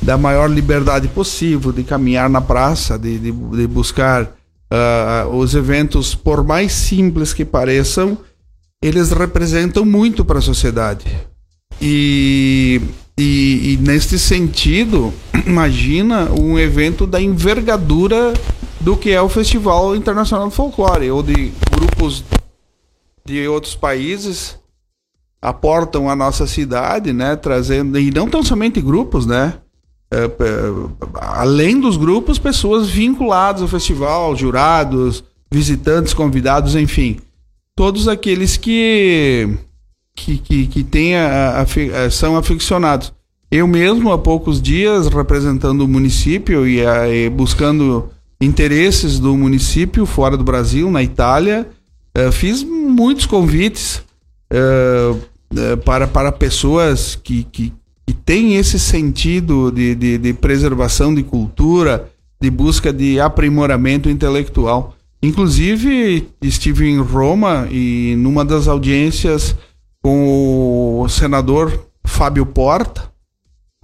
Da 0.00 0.18
maior 0.18 0.50
liberdade 0.50 1.06
possível, 1.08 1.70
de 1.70 1.84
caminhar 1.84 2.28
na 2.28 2.40
praça, 2.40 2.98
de, 2.98 3.18
de, 3.18 3.30
de 3.30 3.66
buscar 3.66 4.24
uh, 4.24 5.28
os 5.36 5.54
eventos, 5.54 6.14
por 6.14 6.42
mais 6.44 6.72
simples 6.72 7.32
que 7.32 7.44
pareçam, 7.44 8.18
eles 8.82 9.12
representam 9.12 9.84
muito 9.84 10.24
para 10.24 10.38
a 10.38 10.42
sociedade. 10.42 11.04
E, 11.80 12.80
e, 13.22 13.72
e, 13.72 13.76
neste 13.76 14.18
sentido, 14.18 15.12
imagina 15.46 16.28
um 16.32 16.58
evento 16.58 17.06
da 17.06 17.20
envergadura 17.20 18.32
do 18.80 18.96
que 18.96 19.10
é 19.10 19.22
o 19.22 19.28
Festival 19.28 19.94
Internacional 19.94 20.48
do 20.48 20.54
Folclore, 20.54 21.10
ou 21.10 21.22
de 21.22 21.52
grupos 21.70 22.24
de 23.24 23.46
outros 23.46 23.76
países 23.76 24.58
aportam 25.40 26.10
a 26.10 26.16
nossa 26.16 26.46
cidade, 26.46 27.12
né, 27.12 27.36
trazendo 27.36 27.98
e 27.98 28.10
não 28.10 28.28
tão 28.28 28.42
somente 28.42 28.80
grupos, 28.80 29.24
né, 29.26 29.54
é, 30.10 30.30
além 31.14 31.80
dos 31.80 31.96
grupos, 31.96 32.38
pessoas 32.38 32.88
vinculadas 32.88 33.62
ao 33.62 33.68
festival, 33.68 34.36
jurados, 34.36 35.24
visitantes, 35.50 36.12
convidados, 36.12 36.74
enfim, 36.74 37.18
todos 37.76 38.08
aqueles 38.08 38.56
que 38.56 39.48
que, 40.14 40.38
que, 40.38 40.66
que 40.66 40.84
tem 40.84 41.16
a, 41.16 41.60
a, 41.60 42.10
são 42.10 42.36
aficionados. 42.36 43.12
Eu 43.50 43.66
mesmo, 43.66 44.12
há 44.12 44.18
poucos 44.18 44.62
dias, 44.62 45.08
representando 45.08 45.82
o 45.82 45.88
município 45.88 46.66
e, 46.66 46.80
e 46.80 47.28
buscando 47.28 48.08
interesses 48.40 49.18
do 49.18 49.36
município 49.36 50.06
fora 50.06 50.36
do 50.36 50.44
Brasil, 50.44 50.90
na 50.90 51.02
Itália, 51.02 51.68
uh, 52.16 52.32
fiz 52.32 52.62
muitos 52.62 53.26
convites 53.26 54.02
uh, 54.52 55.20
eh, 55.54 55.76
para, 55.76 56.06
para 56.06 56.32
pessoas 56.32 57.14
que, 57.14 57.44
que, 57.44 57.72
que 58.06 58.14
têm 58.14 58.56
esse 58.56 58.78
sentido 58.78 59.70
de, 59.70 59.94
de, 59.94 60.18
de 60.18 60.32
preservação 60.32 61.14
de 61.14 61.22
cultura, 61.22 62.10
de 62.40 62.50
busca 62.50 62.92
de 62.92 63.20
aprimoramento 63.20 64.08
intelectual. 64.08 64.96
Inclusive, 65.22 66.26
estive 66.40 66.88
em 66.88 66.98
Roma 66.98 67.68
e 67.70 68.14
numa 68.16 68.44
das 68.44 68.66
audiências 68.66 69.54
com 70.02 71.00
o 71.00 71.08
senador 71.08 71.86
Fábio 72.04 72.44
Porta, 72.44 73.10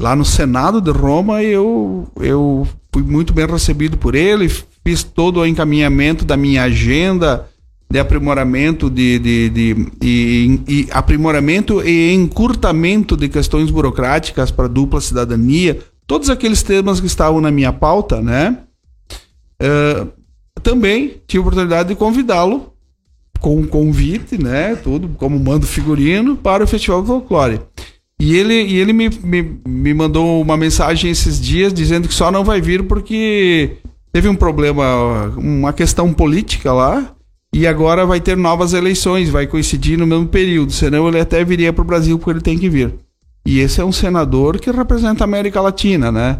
lá 0.01 0.17
no 0.17 0.25
Senado 0.25 0.81
de 0.81 0.91
Roma, 0.91 1.43
eu, 1.43 2.09
eu 2.21 2.67
fui 2.93 3.03
muito 3.03 3.33
bem 3.33 3.47
recebido 3.47 3.97
por 3.97 4.15
ele, 4.15 4.49
fiz 4.85 5.03
todo 5.03 5.41
o 5.41 5.47
encaminhamento 5.47 6.25
da 6.25 6.37
minha 6.37 6.65
agenda, 6.65 7.49
de 7.91 7.99
aprimoramento 7.99 8.91
de, 8.91 9.19
de, 9.19 9.49
de, 9.49 9.75
de 9.99 10.61
e 10.69 10.89
aprimoramento 10.91 11.83
e 11.83 12.13
encurtamento 12.13 13.17
de 13.17 13.29
questões 13.29 13.71
burocráticas 13.71 14.51
para 14.51 14.69
dupla 14.69 15.01
cidadania, 15.01 15.79
todos 16.07 16.29
aqueles 16.29 16.63
temas 16.63 17.01
que 17.01 17.07
estavam 17.07 17.41
na 17.41 17.51
minha 17.51 17.73
pauta, 17.73 18.21
né? 18.21 18.59
Uh, 19.61 20.09
também 20.63 21.23
tive 21.27 21.39
a 21.39 21.41
oportunidade 21.41 21.89
de 21.89 21.95
convidá-lo 21.95 22.73
com 23.41 23.57
um 23.57 23.67
convite, 23.67 24.43
né? 24.43 24.77
Tudo 24.77 25.09
como 25.17 25.39
mando 25.39 25.67
figurino 25.67 26.37
para 26.37 26.65
o 26.65 26.67
Festival 26.67 27.03
do 27.03 27.09
Folclore. 27.09 27.61
E 28.21 28.37
ele, 28.37 28.55
e 28.55 28.77
ele 28.77 28.93
me, 28.93 29.09
me, 29.23 29.61
me 29.67 29.95
mandou 29.95 30.41
uma 30.43 30.57
mensagem 30.57 31.11
esses 31.11 31.41
dias 31.41 31.73
dizendo 31.73 32.09
que 32.09 32.15
só 32.15 32.31
não 32.31 32.45
vai 32.45 32.61
vir 32.61 32.83
porque 32.85 33.77
teve 34.13 34.29
um 34.29 34.35
problema, 34.35 35.33
uma 35.37 35.73
questão 35.73 36.13
política 36.13 36.73
lá, 36.73 37.15
e 37.53 37.67
agora 37.67 38.05
vai 38.05 38.21
ter 38.21 38.37
novas 38.37 38.73
eleições, 38.73 39.31
vai 39.31 39.47
coincidir 39.47 39.97
no 39.97 40.07
mesmo 40.07 40.27
período, 40.27 40.73
senão 40.73 41.09
ele 41.09 41.21
até 41.21 41.45
viria 41.45 41.73
para 41.73 41.83
o 41.83 41.87
Brasil 41.87 42.19
porque 42.19 42.31
ele 42.33 42.41
tem 42.41 42.59
que 42.59 42.69
vir. 42.69 42.93
E 43.47 43.61
esse 43.61 43.81
é 43.81 43.85
um 43.85 43.93
senador 43.93 44.59
que 44.59 44.71
representa 44.71 45.23
a 45.23 45.27
América 45.27 45.61
Latina, 45.61 46.13
né? 46.13 46.39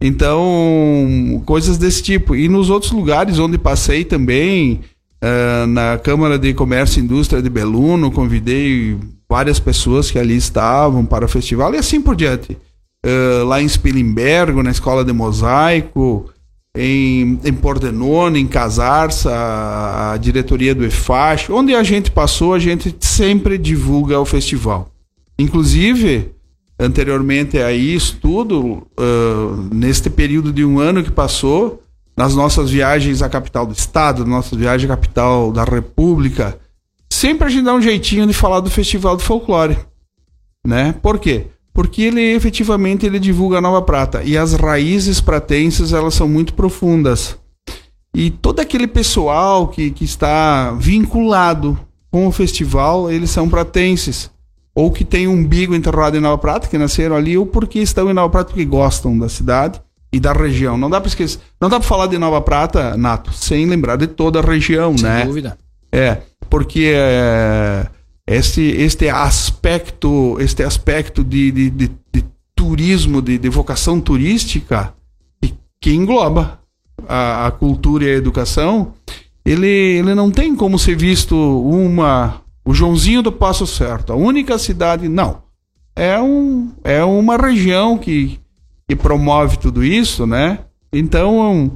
Então, 0.00 1.42
coisas 1.44 1.78
desse 1.78 2.02
tipo. 2.02 2.36
E 2.36 2.48
nos 2.48 2.70
outros 2.70 2.92
lugares 2.92 3.38
onde 3.38 3.58
passei 3.58 4.04
também, 4.04 4.80
uh, 5.26 5.66
na 5.66 5.98
Câmara 5.98 6.38
de 6.38 6.54
Comércio 6.54 7.00
e 7.00 7.04
Indústria 7.04 7.42
de 7.42 7.50
Beluno, 7.50 8.10
convidei 8.10 8.98
várias 9.28 9.58
pessoas 9.58 10.10
que 10.10 10.18
ali 10.18 10.36
estavam 10.36 11.04
para 11.04 11.24
o 11.24 11.28
festival 11.28 11.74
e 11.74 11.78
assim 11.78 12.00
por 12.00 12.14
diante. 12.14 12.56
Uh, 13.04 13.44
lá 13.44 13.60
em 13.60 13.68
Spilimbergo, 13.68 14.62
na 14.62 14.70
Escola 14.70 15.04
de 15.04 15.12
Mosaico, 15.12 16.30
em, 16.76 17.40
em 17.44 17.52
Pordenone, 17.52 18.40
em 18.40 18.46
Casarça, 18.46 19.30
a, 19.32 20.12
a 20.12 20.16
diretoria 20.16 20.74
do 20.74 20.84
EFASH, 20.84 21.50
onde 21.50 21.74
a 21.74 21.82
gente 21.82 22.10
passou, 22.10 22.52
a 22.52 22.58
gente 22.58 22.94
sempre 23.00 23.56
divulga 23.58 24.20
o 24.20 24.24
festival. 24.24 24.90
Inclusive, 25.38 26.30
anteriormente 26.78 27.58
a 27.58 27.72
isso 27.72 28.18
tudo, 28.20 28.86
uh, 28.98 29.68
neste 29.72 30.10
período 30.10 30.52
de 30.52 30.64
um 30.64 30.78
ano 30.78 31.02
que 31.02 31.10
passou, 31.10 31.82
nas 32.16 32.34
nossas 32.34 32.70
viagens 32.70 33.20
à 33.20 33.28
capital 33.28 33.66
do 33.66 33.74
estado, 33.74 34.24
nossas 34.24 34.58
viagens 34.58 34.90
à 34.90 34.96
capital 34.96 35.52
da 35.52 35.64
república, 35.64 36.58
sempre 37.12 37.46
a 37.46 37.50
gente 37.50 37.64
dá 37.64 37.74
um 37.74 37.82
jeitinho 37.82 38.26
de 38.26 38.32
falar 38.32 38.60
do 38.60 38.70
Festival 38.70 39.16
do 39.16 39.22
Folclore, 39.22 39.78
né? 40.66 40.94
Por 41.02 41.18
quê? 41.18 41.48
Porque 41.74 42.02
ele 42.02 42.34
efetivamente 42.34 43.04
ele 43.04 43.18
divulga 43.18 43.58
a 43.58 43.60
Nova 43.60 43.82
Prata 43.82 44.22
e 44.24 44.38
as 44.38 44.54
raízes 44.54 45.20
pratenses 45.20 45.92
elas 45.92 46.14
são 46.14 46.26
muito 46.26 46.54
profundas. 46.54 47.36
E 48.14 48.30
todo 48.30 48.60
aquele 48.60 48.86
pessoal 48.86 49.68
que, 49.68 49.90
que 49.90 50.04
está 50.04 50.72
vinculado 50.72 51.78
com 52.10 52.26
o 52.26 52.32
festival, 52.32 53.10
eles 53.10 53.28
são 53.28 53.46
pratenses 53.46 54.30
ou 54.74 54.90
que 54.90 55.04
tem 55.04 55.28
um 55.28 55.32
umbigo 55.32 55.74
enterrado 55.74 56.16
em 56.16 56.20
Nova 56.20 56.38
Prata, 56.38 56.68
que 56.68 56.78
nasceram 56.78 57.16
ali, 57.16 57.36
ou 57.36 57.46
porque 57.46 57.78
estão 57.78 58.10
em 58.10 58.14
Nova 58.14 58.30
Prata 58.30 58.50
porque 58.50 58.64
gostam 58.64 59.18
da 59.18 59.28
cidade 59.28 59.80
e 60.16 60.20
da 60.20 60.32
região. 60.32 60.78
Não 60.78 60.88
dá 60.88 61.00
para 61.00 61.08
esquecer, 61.08 61.38
não 61.60 61.68
dá 61.68 61.78
para 61.78 61.88
falar 61.88 62.06
de 62.06 62.18
Nova 62.18 62.40
Prata, 62.40 62.96
Nato, 62.96 63.32
sem 63.32 63.66
lembrar 63.66 63.96
de 63.96 64.06
toda 64.06 64.40
a 64.40 64.42
região, 64.42 64.96
Sem 64.96 65.08
né? 65.08 65.24
dúvida. 65.24 65.58
É, 65.92 66.22
porque 66.48 66.92
é, 66.94 67.86
este, 68.26 68.62
este 68.62 69.08
aspecto, 69.08 70.36
este 70.40 70.62
aspecto 70.62 71.22
de, 71.22 71.52
de, 71.52 71.70
de, 71.70 71.90
de 72.12 72.24
turismo, 72.54 73.20
de, 73.20 73.38
de, 73.38 73.48
vocação 73.48 74.00
turística, 74.00 74.94
que, 75.40 75.54
que 75.80 75.92
engloba 75.92 76.58
a, 77.06 77.46
a, 77.46 77.50
cultura 77.50 78.04
e 78.04 78.08
a 78.08 78.16
educação, 78.16 78.94
ele, 79.44 79.66
ele 79.66 80.14
não 80.14 80.30
tem 80.30 80.56
como 80.56 80.78
ser 80.78 80.96
visto 80.96 81.36
uma 81.36 82.40
o 82.64 82.74
Joãozinho 82.74 83.22
do 83.22 83.30
Passo 83.30 83.66
Certo, 83.66 84.12
a 84.12 84.16
única 84.16 84.58
cidade. 84.58 85.08
Não. 85.08 85.44
É, 85.94 86.20
um, 86.20 86.72
é 86.82 87.04
uma 87.04 87.36
região 87.36 87.96
que, 87.96 88.40
que 88.88 88.94
promove 88.94 89.56
tudo 89.56 89.84
isso, 89.84 90.26
né? 90.26 90.60
Então, 90.92 91.72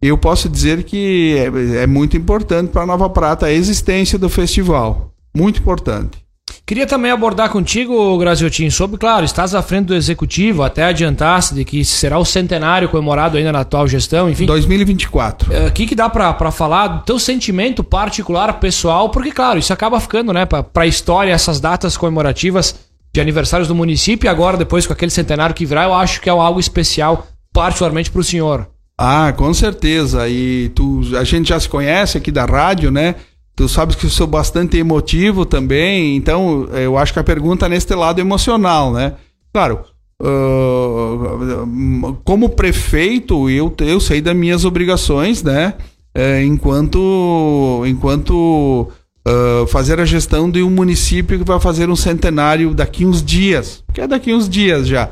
eu 0.00 0.16
posso 0.16 0.48
dizer 0.48 0.84
que 0.84 1.36
é, 1.36 1.82
é 1.82 1.86
muito 1.86 2.16
importante 2.16 2.70
para 2.70 2.86
Nova 2.86 3.10
Prata 3.10 3.46
a 3.46 3.52
existência 3.52 4.18
do 4.18 4.28
festival. 4.28 5.12
Muito 5.36 5.60
importante. 5.60 6.24
Queria 6.64 6.86
também 6.86 7.10
abordar 7.10 7.50
contigo, 7.50 8.16
Graziotin, 8.18 8.70
sobre, 8.70 8.98
claro, 8.98 9.24
estás 9.24 9.54
à 9.54 9.62
frente 9.62 9.86
do 9.86 9.94
executivo, 9.94 10.62
até 10.62 10.84
adiantaste 10.84 11.54
de 11.54 11.64
que 11.64 11.84
será 11.84 12.18
o 12.18 12.24
centenário 12.24 12.88
comemorado 12.88 13.36
ainda 13.36 13.52
na 13.52 13.60
atual 13.60 13.86
gestão, 13.86 14.28
enfim. 14.28 14.46
2024. 14.46 15.68
O 15.68 15.72
que, 15.72 15.86
que 15.86 15.94
dá 15.94 16.08
para 16.08 16.50
falar 16.50 16.88
do 16.88 17.04
teu 17.04 17.18
sentimento 17.18 17.84
particular, 17.84 18.52
pessoal? 18.54 19.10
Porque, 19.10 19.30
claro, 19.30 19.58
isso 19.58 19.72
acaba 19.72 20.00
ficando, 20.00 20.32
né, 20.32 20.44
para 20.44 20.64
a 20.74 20.86
história, 20.86 21.30
essas 21.30 21.60
datas 21.60 21.96
comemorativas 21.96 22.85
de 23.16 23.20
aniversários 23.20 23.66
do 23.66 23.74
município 23.74 24.26
e 24.26 24.28
agora, 24.28 24.58
depois 24.58 24.86
com 24.86 24.92
aquele 24.92 25.10
centenário 25.10 25.54
que 25.54 25.64
virá, 25.64 25.84
eu 25.84 25.94
acho 25.94 26.20
que 26.20 26.28
é 26.28 26.32
algo 26.32 26.60
especial, 26.60 27.26
particularmente 27.50 28.10
para 28.10 28.20
o 28.20 28.24
senhor. 28.24 28.68
Ah, 28.98 29.32
com 29.34 29.54
certeza. 29.54 30.28
E 30.28 30.70
tu, 30.74 31.00
a 31.18 31.24
gente 31.24 31.48
já 31.48 31.58
se 31.58 31.66
conhece 31.66 32.18
aqui 32.18 32.30
da 32.30 32.44
rádio, 32.44 32.90
né? 32.90 33.14
Tu 33.54 33.66
sabes 33.70 33.96
que 33.96 34.04
eu 34.04 34.10
sou 34.10 34.26
bastante 34.26 34.76
emotivo 34.76 35.46
também, 35.46 36.14
então 36.14 36.68
eu 36.74 36.98
acho 36.98 37.14
que 37.14 37.18
a 37.18 37.24
pergunta 37.24 37.64
é 37.64 37.70
neste 37.70 37.94
lado 37.94 38.20
emocional, 38.20 38.92
né? 38.92 39.14
Claro, 39.50 39.80
uh, 40.22 42.18
como 42.22 42.50
prefeito, 42.50 43.48
eu, 43.48 43.74
eu 43.78 43.98
sei 43.98 44.20
das 44.20 44.36
minhas 44.36 44.66
obrigações, 44.66 45.42
né? 45.42 45.72
Uh, 46.14 46.44
enquanto 46.44 47.82
enquanto 47.86 48.90
uh, 49.26 49.66
fazer 49.66 50.00
a 50.00 50.04
gestão 50.04 50.50
de 50.50 50.62
um 50.62 50.70
município 50.70 51.38
que 51.38 51.44
vai 51.44 51.58
fazer 51.58 51.90
um 51.90 51.96
centenário 51.96 52.72
daqui 52.74 53.04
uns 53.04 53.22
dias, 53.22 53.82
que 53.92 54.00
é 54.00 54.06
daqui 54.06 54.32
uns 54.32 54.48
dias 54.48 54.86
já. 54.86 55.10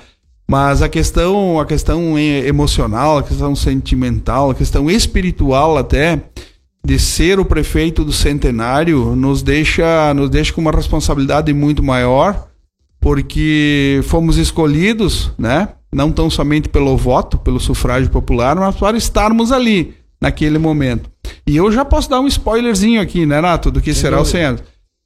Mas 0.49 0.83
a 0.83 0.89
questão, 0.89 1.59
a 1.59 1.65
questão 1.65 2.19
emocional, 2.19 3.19
a 3.19 3.23
questão 3.23 3.57
sentimental, 3.57 4.51
a 4.51 4.55
questão 4.55 4.91
espiritual 4.91 5.79
até, 5.79 6.23
de 6.85 6.99
ser 6.99 7.41
o 7.41 7.47
prefeito 7.47 8.05
do 8.05 8.13
centenário 8.13 9.17
nos 9.17 9.43
deixa, 9.43 10.13
nos 10.13 10.29
deixa 10.29 10.53
com 10.53 10.61
uma 10.61 10.71
responsabilidade 10.71 11.51
muito 11.55 11.83
maior, 11.83 12.49
porque 13.01 14.01
fomos 14.05 14.37
escolhidos, 14.37 15.33
né? 15.39 15.71
Não 15.91 16.13
tão 16.13 16.29
somente 16.29 16.69
pelo 16.69 16.95
voto, 16.97 17.39
pelo 17.39 17.59
sufrágio 17.59 18.11
popular, 18.11 18.55
mas 18.57 18.77
para 18.77 18.99
estarmos 18.99 19.51
ali 19.51 19.95
naquele 20.21 20.59
momento. 20.59 21.14
E 21.47 21.57
eu 21.57 21.71
já 21.71 21.85
posso 21.85 22.09
dar 22.09 22.21
um 22.21 22.27
spoilerzinho 22.27 23.01
aqui, 23.01 23.27
né, 23.27 23.41
Nato, 23.41 23.71
do 23.71 23.81
que 23.81 23.93
Sem 23.93 24.03
será 24.03 24.21
os 24.21 24.29
100 24.29 24.43
anos. 24.45 24.63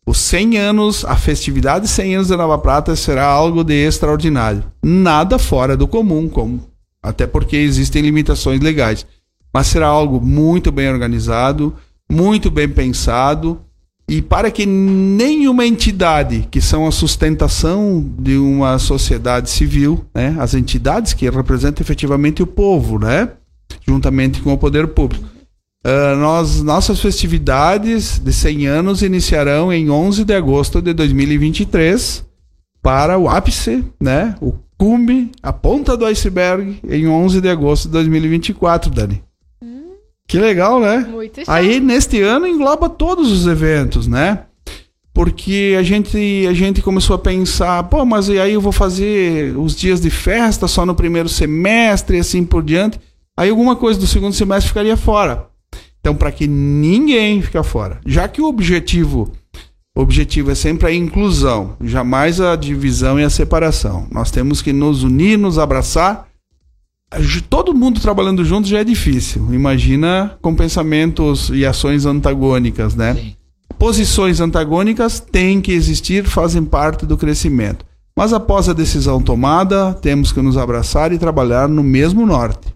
Os 0.06 0.18
100 0.18 0.58
anos, 0.58 1.04
a 1.04 1.16
festividade 1.16 1.84
de 1.84 1.90
100 1.90 2.14
anos 2.14 2.28
da 2.28 2.36
Nova 2.36 2.56
Prata 2.58 2.96
será 2.96 3.26
algo 3.26 3.62
de 3.62 3.74
extraordinário. 3.74 4.64
Nada 4.82 5.38
fora 5.38 5.76
do 5.76 5.86
comum, 5.86 6.28
como 6.28 6.66
até 7.02 7.26
porque 7.26 7.56
existem 7.56 8.02
limitações 8.02 8.60
legais 8.60 9.06
mas 9.52 9.66
será 9.66 9.86
algo 9.86 10.20
muito 10.20 10.70
bem 10.70 10.88
organizado, 10.88 11.74
muito 12.10 12.50
bem 12.50 12.68
pensado 12.68 13.60
e 14.08 14.22
para 14.22 14.50
que 14.50 14.64
nenhuma 14.64 15.66
entidade 15.66 16.48
que 16.50 16.60
são 16.60 16.86
a 16.86 16.92
sustentação 16.92 18.04
de 18.18 18.38
uma 18.38 18.78
sociedade 18.78 19.50
civil, 19.50 20.04
né, 20.14 20.34
as 20.38 20.54
entidades 20.54 21.12
que 21.12 21.28
representam 21.28 21.82
efetivamente 21.82 22.42
o 22.42 22.46
povo, 22.46 22.98
né, 22.98 23.30
juntamente 23.86 24.40
com 24.40 24.52
o 24.52 24.58
poder 24.58 24.88
público. 24.88 25.26
Uh, 25.86 26.16
nós, 26.16 26.62
nossas 26.62 27.00
festividades 27.00 28.18
de 28.18 28.32
100 28.32 28.66
anos 28.66 29.02
iniciarão 29.02 29.72
em 29.72 29.88
11 29.90 30.24
de 30.24 30.34
agosto 30.34 30.82
de 30.82 30.92
2023 30.92 32.26
para 32.82 33.16
o 33.16 33.28
ápice, 33.28 33.84
né, 34.00 34.34
o 34.40 34.54
cume, 34.76 35.30
a 35.42 35.52
ponta 35.52 35.96
do 35.96 36.04
iceberg 36.06 36.80
em 36.88 37.06
11 37.06 37.40
de 37.40 37.48
agosto 37.48 37.86
de 37.86 37.92
2024, 37.92 38.90
Dani. 38.90 39.22
Que 40.28 40.38
legal, 40.38 40.78
né? 40.78 41.08
Muito 41.10 41.40
Aí 41.46 41.80
neste 41.80 42.20
ano 42.20 42.46
engloba 42.46 42.90
todos 42.90 43.32
os 43.32 43.46
eventos, 43.46 44.06
né? 44.06 44.44
Porque 45.14 45.74
a 45.76 45.82
gente, 45.82 46.46
a 46.46 46.52
gente 46.52 46.82
começou 46.82 47.16
a 47.16 47.18
pensar, 47.18 47.82
pô, 47.84 48.04
mas 48.04 48.28
e 48.28 48.38
aí 48.38 48.52
eu 48.52 48.60
vou 48.60 48.70
fazer 48.70 49.56
os 49.56 49.74
dias 49.74 50.02
de 50.02 50.10
festa 50.10 50.68
só 50.68 50.84
no 50.84 50.94
primeiro 50.94 51.30
semestre 51.30 52.18
e 52.18 52.20
assim 52.20 52.44
por 52.44 52.62
diante. 52.62 53.00
Aí 53.36 53.48
alguma 53.48 53.74
coisa 53.74 53.98
do 53.98 54.06
segundo 54.06 54.34
semestre 54.34 54.68
ficaria 54.68 54.96
fora. 54.98 55.46
Então, 56.00 56.14
para 56.14 56.32
que 56.32 56.46
ninguém 56.46 57.42
fique 57.42 57.62
fora, 57.62 58.00
já 58.06 58.28
que 58.28 58.40
o 58.40 58.46
objetivo, 58.46 59.32
o 59.96 60.00
objetivo 60.00 60.50
é 60.50 60.54
sempre 60.54 60.86
a 60.86 60.94
inclusão, 60.94 61.76
jamais 61.82 62.40
a 62.40 62.56
divisão 62.56 63.18
e 63.18 63.24
a 63.24 63.30
separação. 63.30 64.06
Nós 64.10 64.30
temos 64.30 64.62
que 64.62 64.72
nos 64.72 65.02
unir, 65.02 65.36
nos 65.36 65.58
abraçar 65.58 66.28
todo 67.48 67.74
mundo 67.74 68.00
trabalhando 68.00 68.44
junto 68.44 68.68
já 68.68 68.80
é 68.80 68.84
difícil. 68.84 69.48
Imagina 69.52 70.36
com 70.42 70.54
pensamentos 70.54 71.50
e 71.50 71.64
ações 71.64 72.04
antagônicas, 72.04 72.94
né? 72.94 73.14
Sim. 73.14 73.34
Posições 73.78 74.40
antagônicas 74.40 75.20
têm 75.20 75.60
que 75.60 75.72
existir, 75.72 76.24
fazem 76.24 76.64
parte 76.64 77.06
do 77.06 77.16
crescimento. 77.16 77.86
Mas 78.16 78.32
após 78.32 78.68
a 78.68 78.72
decisão 78.72 79.22
tomada, 79.22 79.94
temos 79.94 80.32
que 80.32 80.42
nos 80.42 80.56
abraçar 80.56 81.12
e 81.12 81.18
trabalhar 81.18 81.68
no 81.68 81.82
mesmo 81.82 82.26
norte. 82.26 82.67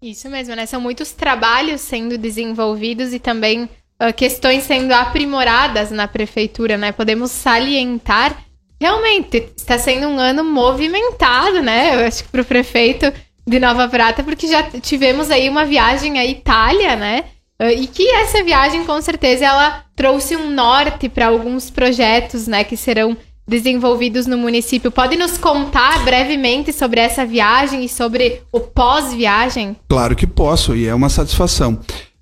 Isso 0.00 0.28
mesmo, 0.28 0.54
né? 0.54 0.64
São 0.66 0.80
muitos 0.80 1.12
trabalhos 1.12 1.80
sendo 1.80 2.16
desenvolvidos 2.16 3.12
e 3.12 3.18
também 3.18 3.64
uh, 3.64 4.12
questões 4.16 4.62
sendo 4.62 4.92
aprimoradas 4.92 5.90
na 5.90 6.06
prefeitura, 6.06 6.76
né? 6.76 6.92
Podemos 6.92 7.30
salientar. 7.30 8.44
Realmente, 8.80 9.52
está 9.56 9.76
sendo 9.76 10.06
um 10.06 10.18
ano 10.18 10.44
movimentado, 10.44 11.60
né? 11.60 11.94
Eu 11.94 12.06
acho 12.06 12.22
que 12.22 12.30
para 12.30 12.42
o 12.42 12.44
prefeito 12.44 13.12
de 13.46 13.58
Nova 13.58 13.88
Prata, 13.88 14.22
porque 14.22 14.46
já 14.46 14.62
tivemos 14.80 15.30
aí 15.30 15.48
uma 15.48 15.64
viagem 15.64 16.18
à 16.18 16.24
Itália, 16.24 16.94
né? 16.94 17.24
Ah, 17.58 17.72
e 17.72 17.86
que 17.88 18.08
essa 18.10 18.42
viagem, 18.42 18.84
com 18.84 19.00
certeza, 19.02 19.44
ela 19.44 19.84
trouxe 19.96 20.36
um 20.36 20.50
norte 20.50 21.08
para 21.08 21.26
alguns 21.26 21.70
projetos, 21.70 22.46
né, 22.46 22.62
que 22.62 22.76
serão 22.76 23.16
desenvolvidos 23.48 24.26
no 24.26 24.36
município. 24.36 24.92
Pode 24.92 25.16
nos 25.16 25.38
contar 25.38 26.04
brevemente 26.04 26.70
sobre 26.72 27.00
essa 27.00 27.24
viagem 27.24 27.84
e 27.84 27.88
sobre 27.88 28.42
o 28.52 28.60
pós-viagem? 28.60 29.74
Claro 29.88 30.14
que 30.14 30.26
posso, 30.26 30.76
e 30.76 30.86
é 30.86 30.94
uma 30.94 31.08
satisfação. 31.08 31.78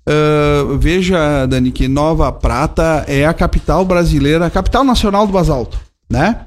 Uh, 0.07 0.77
veja, 0.77 1.45
Dani, 1.45 1.69
que 1.69 1.89
Nova 1.89 2.31
Prata 2.31 3.03
é 3.09 3.25
a 3.25 3.33
capital 3.33 3.83
brasileira, 3.83 4.45
a 4.45 4.49
capital 4.49 4.85
nacional 4.85 5.27
do 5.27 5.33
basalto, 5.33 5.77
né? 6.09 6.45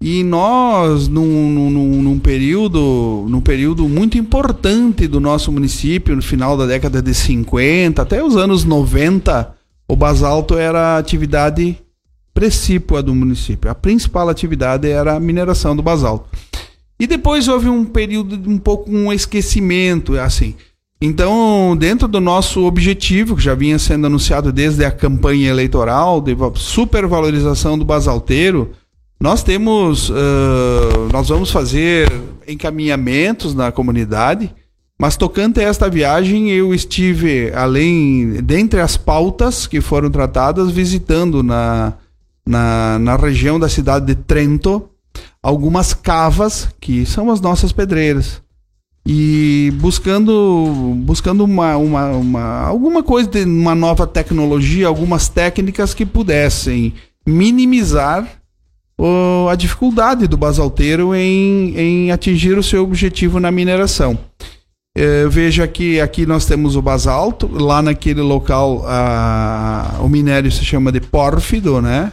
E 0.00 0.22
nós, 0.22 1.08
num, 1.08 1.50
num, 1.50 2.02
num, 2.02 2.18
período, 2.18 3.26
num 3.28 3.40
período 3.40 3.88
muito 3.88 4.16
importante 4.16 5.06
do 5.06 5.20
nosso 5.20 5.50
município, 5.52 6.16
no 6.16 6.22
final 6.22 6.56
da 6.56 6.66
década 6.66 7.02
de 7.02 7.14
50 7.14 8.00
até 8.00 8.22
os 8.22 8.36
anos 8.36 8.64
90, 8.64 9.54
o 9.88 9.96
basalto 9.96 10.56
era 10.56 10.98
atividade 10.98 11.78
precípua 12.36 13.02
do 13.02 13.14
município. 13.14 13.70
A 13.70 13.74
principal 13.74 14.28
atividade 14.28 14.86
era 14.86 15.16
a 15.16 15.20
mineração 15.20 15.74
do 15.74 15.82
basalto. 15.82 16.28
E 17.00 17.06
depois 17.06 17.48
houve 17.48 17.66
um 17.70 17.82
período 17.82 18.36
de 18.36 18.46
um 18.46 18.58
pouco 18.58 18.90
um 18.90 19.10
esquecimento, 19.10 20.20
assim. 20.20 20.54
Então, 21.00 21.74
dentro 21.78 22.06
do 22.06 22.20
nosso 22.20 22.66
objetivo, 22.66 23.36
que 23.36 23.42
já 23.42 23.54
vinha 23.54 23.78
sendo 23.78 24.06
anunciado 24.06 24.52
desde 24.52 24.84
a 24.84 24.90
campanha 24.90 25.48
eleitoral 25.48 26.20
de 26.20 26.36
supervalorização 26.56 27.78
do 27.78 27.86
basalteiro, 27.86 28.72
nós 29.18 29.42
temos, 29.42 30.10
uh, 30.10 30.14
nós 31.10 31.30
vamos 31.30 31.50
fazer 31.50 32.12
encaminhamentos 32.46 33.54
na 33.54 33.72
comunidade, 33.72 34.54
mas 34.98 35.16
tocante 35.16 35.60
a 35.60 35.62
esta 35.62 35.88
viagem, 35.88 36.50
eu 36.50 36.74
estive, 36.74 37.50
além, 37.54 38.42
dentre 38.42 38.78
as 38.78 38.98
pautas 38.98 39.66
que 39.66 39.80
foram 39.80 40.10
tratadas, 40.10 40.70
visitando 40.70 41.42
na, 41.42 41.94
na, 42.46 42.98
na 42.98 43.16
região 43.16 43.58
da 43.58 43.68
cidade 43.68 44.06
de 44.06 44.14
Trento 44.14 44.88
algumas 45.42 45.94
cavas 45.94 46.68
que 46.80 47.06
são 47.06 47.30
as 47.30 47.40
nossas 47.40 47.72
pedreiras 47.72 48.42
e 49.06 49.72
buscando 49.76 50.94
buscando 51.04 51.44
uma, 51.44 51.76
uma, 51.76 52.08
uma, 52.08 52.60
alguma 52.62 53.02
coisa 53.02 53.30
de 53.30 53.44
uma 53.44 53.74
nova 53.74 54.06
tecnologia, 54.06 54.88
algumas 54.88 55.28
técnicas 55.28 55.94
que 55.94 56.04
pudessem 56.04 56.92
minimizar 57.24 58.28
o, 58.98 59.48
a 59.48 59.54
dificuldade 59.54 60.26
do 60.26 60.36
basalteiro 60.36 61.14
em, 61.14 61.76
em 61.78 62.10
atingir 62.10 62.58
o 62.58 62.62
seu 62.62 62.82
objetivo 62.82 63.38
na 63.38 63.50
mineração. 63.50 64.18
É, 64.98 65.28
veja 65.28 65.68
que 65.68 66.00
aqui 66.00 66.24
nós 66.24 66.46
temos 66.46 66.74
o 66.74 66.82
basalto, 66.82 67.46
lá 67.52 67.82
naquele 67.82 68.22
local 68.22 68.82
a, 68.86 69.98
o 70.00 70.08
minério 70.08 70.50
se 70.50 70.64
chama 70.64 70.90
de 70.90 71.00
pórfido, 71.00 71.82
né? 71.82 72.12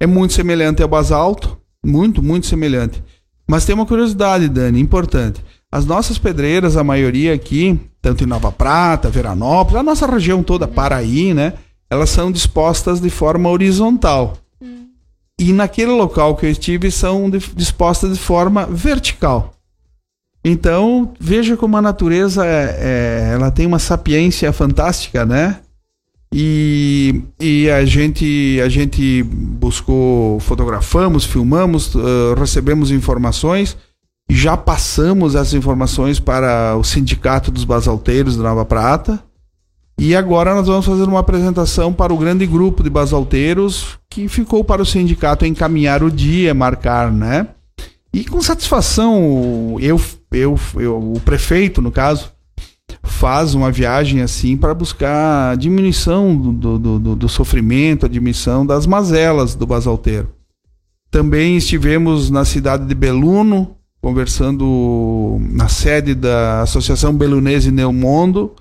É 0.00 0.06
muito 0.06 0.34
semelhante 0.34 0.82
ao 0.82 0.88
basalto, 0.88 1.58
muito, 1.84 2.22
muito 2.22 2.46
semelhante. 2.46 3.02
Mas 3.46 3.64
tem 3.64 3.74
uma 3.74 3.86
curiosidade, 3.86 4.48
Dani, 4.48 4.80
importante. 4.80 5.42
As 5.70 5.84
nossas 5.84 6.18
pedreiras, 6.18 6.76
a 6.76 6.84
maioria 6.84 7.34
aqui, 7.34 7.78
tanto 8.00 8.24
em 8.24 8.26
Nova 8.26 8.52
Prata, 8.52 9.10
Veranópolis, 9.10 9.80
a 9.80 9.82
nossa 9.82 10.06
região 10.06 10.42
toda, 10.42 10.66
uhum. 10.66 10.72
Paraí, 10.72 11.34
né? 11.34 11.54
Elas 11.90 12.10
são 12.10 12.30
dispostas 12.30 13.00
de 13.00 13.10
forma 13.10 13.48
horizontal. 13.48 14.36
Uhum. 14.60 14.88
E 15.38 15.52
naquele 15.52 15.90
local 15.90 16.36
que 16.36 16.46
eu 16.46 16.50
estive, 16.50 16.90
são 16.90 17.30
dispostas 17.30 18.12
de 18.12 18.18
forma 18.18 18.66
vertical. 18.66 19.54
Então, 20.44 21.12
veja 21.18 21.56
como 21.56 21.76
a 21.76 21.82
natureza 21.82 22.46
é, 22.46 22.78
é, 22.80 23.30
ela 23.34 23.50
tem 23.50 23.66
uma 23.66 23.78
sapiência 23.78 24.52
fantástica, 24.52 25.26
né? 25.26 25.60
E, 26.32 27.22
e 27.40 27.70
a 27.70 27.84
gente 27.84 28.60
a 28.62 28.68
gente 28.68 29.22
buscou, 29.22 30.38
fotografamos, 30.40 31.24
filmamos, 31.24 31.94
uh, 31.94 32.34
recebemos 32.36 32.90
informações 32.90 33.76
e 34.30 34.34
já 34.34 34.56
passamos 34.56 35.34
essas 35.34 35.54
informações 35.54 36.20
para 36.20 36.76
o 36.76 36.84
Sindicato 36.84 37.50
dos 37.50 37.64
Basalteiros 37.64 38.36
da 38.36 38.42
Nova 38.42 38.64
Prata. 38.64 39.22
E 39.98 40.14
agora 40.14 40.54
nós 40.54 40.66
vamos 40.68 40.86
fazer 40.86 41.04
uma 41.04 41.18
apresentação 41.18 41.92
para 41.92 42.14
o 42.14 42.18
grande 42.18 42.46
grupo 42.46 42.84
de 42.84 42.90
basalteiros 42.90 43.98
que 44.08 44.28
ficou 44.28 44.62
para 44.62 44.80
o 44.80 44.86
sindicato 44.86 45.44
encaminhar 45.44 46.04
o 46.04 46.10
dia, 46.10 46.54
marcar, 46.54 47.10
né? 47.10 47.48
E 48.14 48.24
com 48.24 48.40
satisfação, 48.40 49.76
eu, 49.80 50.00
eu, 50.30 50.58
eu 50.76 51.12
o 51.14 51.20
prefeito, 51.20 51.82
no 51.82 51.90
caso, 51.90 52.32
faz 53.08 53.54
uma 53.54 53.72
viagem 53.72 54.20
assim 54.20 54.56
para 54.56 54.74
buscar 54.74 55.52
a 55.52 55.54
diminuição 55.54 56.36
do, 56.36 56.78
do, 56.78 56.98
do, 56.98 57.16
do, 57.16 57.28
sofrimento, 57.28 58.06
a 58.06 58.08
diminuição 58.08 58.64
das 58.64 58.86
mazelas 58.86 59.54
do 59.54 59.66
basalteiro. 59.66 60.28
Também 61.10 61.56
estivemos 61.56 62.30
na 62.30 62.44
cidade 62.44 62.86
de 62.86 62.94
Beluno, 62.94 63.76
conversando 64.00 65.38
na 65.50 65.68
sede 65.68 66.14
da 66.14 66.62
Associação 66.62 67.14
Belunese 67.14 67.70
Neomondo, 67.70 68.54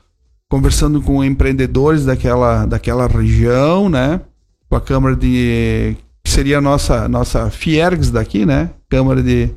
conversando 0.49 1.01
com 1.01 1.23
empreendedores 1.23 2.05
daquela, 2.05 2.65
daquela 2.65 3.05
região, 3.05 3.89
né? 3.89 4.21
Com 4.69 4.75
a 4.75 4.81
Câmara 4.81 5.15
de. 5.15 5.95
que 6.23 6.29
seria 6.29 6.57
a 6.57 6.62
nossa, 6.62 7.07
nossa 7.07 7.49
Fiergs 7.49 8.10
daqui, 8.12 8.45
né? 8.45 8.71
Câmara 8.89 9.21
de, 9.21 9.49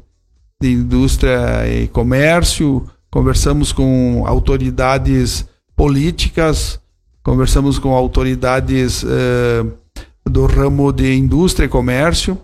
de 0.60 0.72
Indústria 0.72 1.66
e 1.66 1.88
Comércio 1.88 2.84
conversamos 3.10 3.72
com 3.72 4.24
autoridades 4.26 5.44
políticas, 5.74 6.80
conversamos 7.22 7.78
com 7.78 7.94
autoridades 7.94 9.02
uh, 9.02 9.72
do 10.24 10.46
ramo 10.46 10.92
de 10.92 11.14
indústria 11.14 11.66
e 11.66 11.68
comércio. 11.68 12.38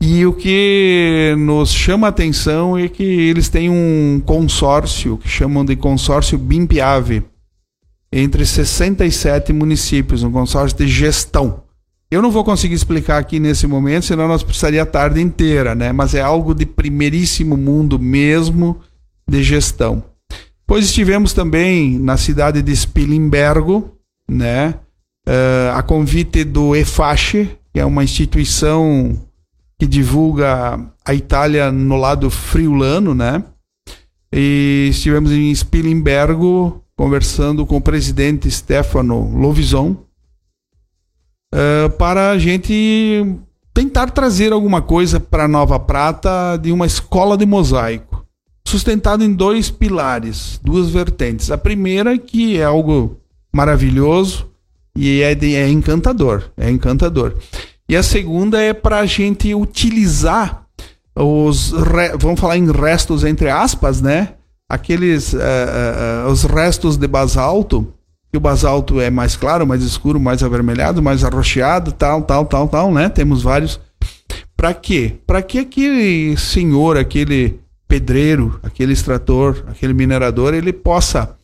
E 0.00 0.26
o 0.26 0.32
que 0.32 1.32
nos 1.38 1.72
chama 1.72 2.08
a 2.08 2.10
atenção 2.10 2.76
é 2.76 2.88
que 2.88 3.04
eles 3.04 3.48
têm 3.48 3.70
um 3.70 4.20
consórcio, 4.26 5.16
que 5.16 5.28
chamam 5.28 5.64
de 5.64 5.76
consórcio 5.76 6.36
BIMPIAVE, 6.36 7.22
entre 8.12 8.44
67 8.44 9.52
municípios, 9.52 10.24
um 10.24 10.32
consórcio 10.32 10.76
de 10.76 10.88
gestão. 10.88 11.62
Eu 12.10 12.20
não 12.20 12.32
vou 12.32 12.44
conseguir 12.44 12.74
explicar 12.74 13.18
aqui 13.18 13.38
nesse 13.38 13.66
momento, 13.66 14.06
senão 14.06 14.26
nós 14.26 14.42
precisaria 14.42 14.82
a 14.82 14.86
tarde 14.86 15.20
inteira, 15.22 15.74
né? 15.74 15.92
Mas 15.92 16.14
é 16.14 16.20
algo 16.20 16.52
de 16.52 16.66
primeiríssimo 16.66 17.56
mundo 17.56 17.98
mesmo 17.98 18.80
de 19.32 19.42
gestão. 19.42 20.04
Pois 20.66 20.84
estivemos 20.84 21.32
também 21.32 21.98
na 21.98 22.18
cidade 22.18 22.60
de 22.60 22.76
Spilimbergo, 22.76 23.96
né? 24.28 24.74
Uh, 25.26 25.72
a 25.74 25.82
convite 25.82 26.44
do 26.44 26.76
EFACE, 26.76 27.50
que 27.72 27.80
é 27.80 27.84
uma 27.84 28.04
instituição 28.04 29.18
que 29.78 29.86
divulga 29.86 30.78
a 31.04 31.14
Itália 31.14 31.72
no 31.72 31.96
lado 31.96 32.28
friulano, 32.28 33.14
né? 33.14 33.42
E 34.32 34.88
estivemos 34.90 35.32
em 35.32 35.54
Spilimbergo 35.54 36.82
conversando 36.96 37.64
com 37.64 37.76
o 37.76 37.82
presidente 37.82 38.50
Stefano 38.50 39.34
Lovison 39.36 39.96
uh, 41.54 41.90
para 41.98 42.30
a 42.30 42.38
gente 42.38 43.34
tentar 43.72 44.10
trazer 44.10 44.52
alguma 44.52 44.82
coisa 44.82 45.18
para 45.18 45.48
Nova 45.48 45.78
Prata 45.78 46.58
de 46.60 46.70
uma 46.70 46.86
escola 46.86 47.36
de 47.36 47.46
mosaico 47.46 48.11
sustentado 48.72 49.22
em 49.22 49.34
dois 49.34 49.70
pilares, 49.70 50.58
duas 50.64 50.88
vertentes. 50.88 51.50
A 51.50 51.58
primeira 51.58 52.16
que 52.16 52.58
é 52.58 52.64
algo 52.64 53.18
maravilhoso 53.52 54.50
e 54.96 55.20
é, 55.20 55.34
de, 55.34 55.54
é 55.54 55.68
encantador, 55.68 56.50
é 56.56 56.70
encantador. 56.70 57.34
E 57.86 57.94
a 57.94 58.02
segunda 58.02 58.60
é 58.60 58.72
para 58.72 59.00
a 59.00 59.06
gente 59.06 59.54
utilizar 59.54 60.64
os, 61.14 61.70
vamos 62.18 62.40
falar 62.40 62.56
em 62.56 62.70
restos 62.72 63.24
entre 63.24 63.50
aspas, 63.50 64.00
né? 64.00 64.34
Aqueles, 64.66 65.34
uh, 65.34 65.36
uh, 65.36 66.30
os 66.30 66.44
restos 66.44 66.96
de 66.96 67.06
basalto, 67.06 67.92
que 68.30 68.38
o 68.38 68.40
basalto 68.40 68.98
é 69.02 69.10
mais 69.10 69.36
claro, 69.36 69.66
mais 69.66 69.82
escuro, 69.82 70.18
mais 70.18 70.42
avermelhado, 70.42 71.02
mais 71.02 71.22
arroxeado, 71.22 71.92
tal, 71.92 72.22
tal, 72.22 72.46
tal, 72.46 72.66
tal, 72.66 72.90
né? 72.90 73.10
Temos 73.10 73.42
vários. 73.42 73.78
Para 74.56 74.72
quê? 74.72 75.16
Para 75.26 75.42
que 75.42 75.58
aquele 75.58 76.38
senhor, 76.38 76.96
aquele 76.96 77.60
pedreiro, 77.92 78.58
aquele 78.62 78.94
extrator, 78.94 79.66
aquele 79.68 79.92
minerador, 79.92 80.54
ele 80.54 80.72
possa 80.72 81.36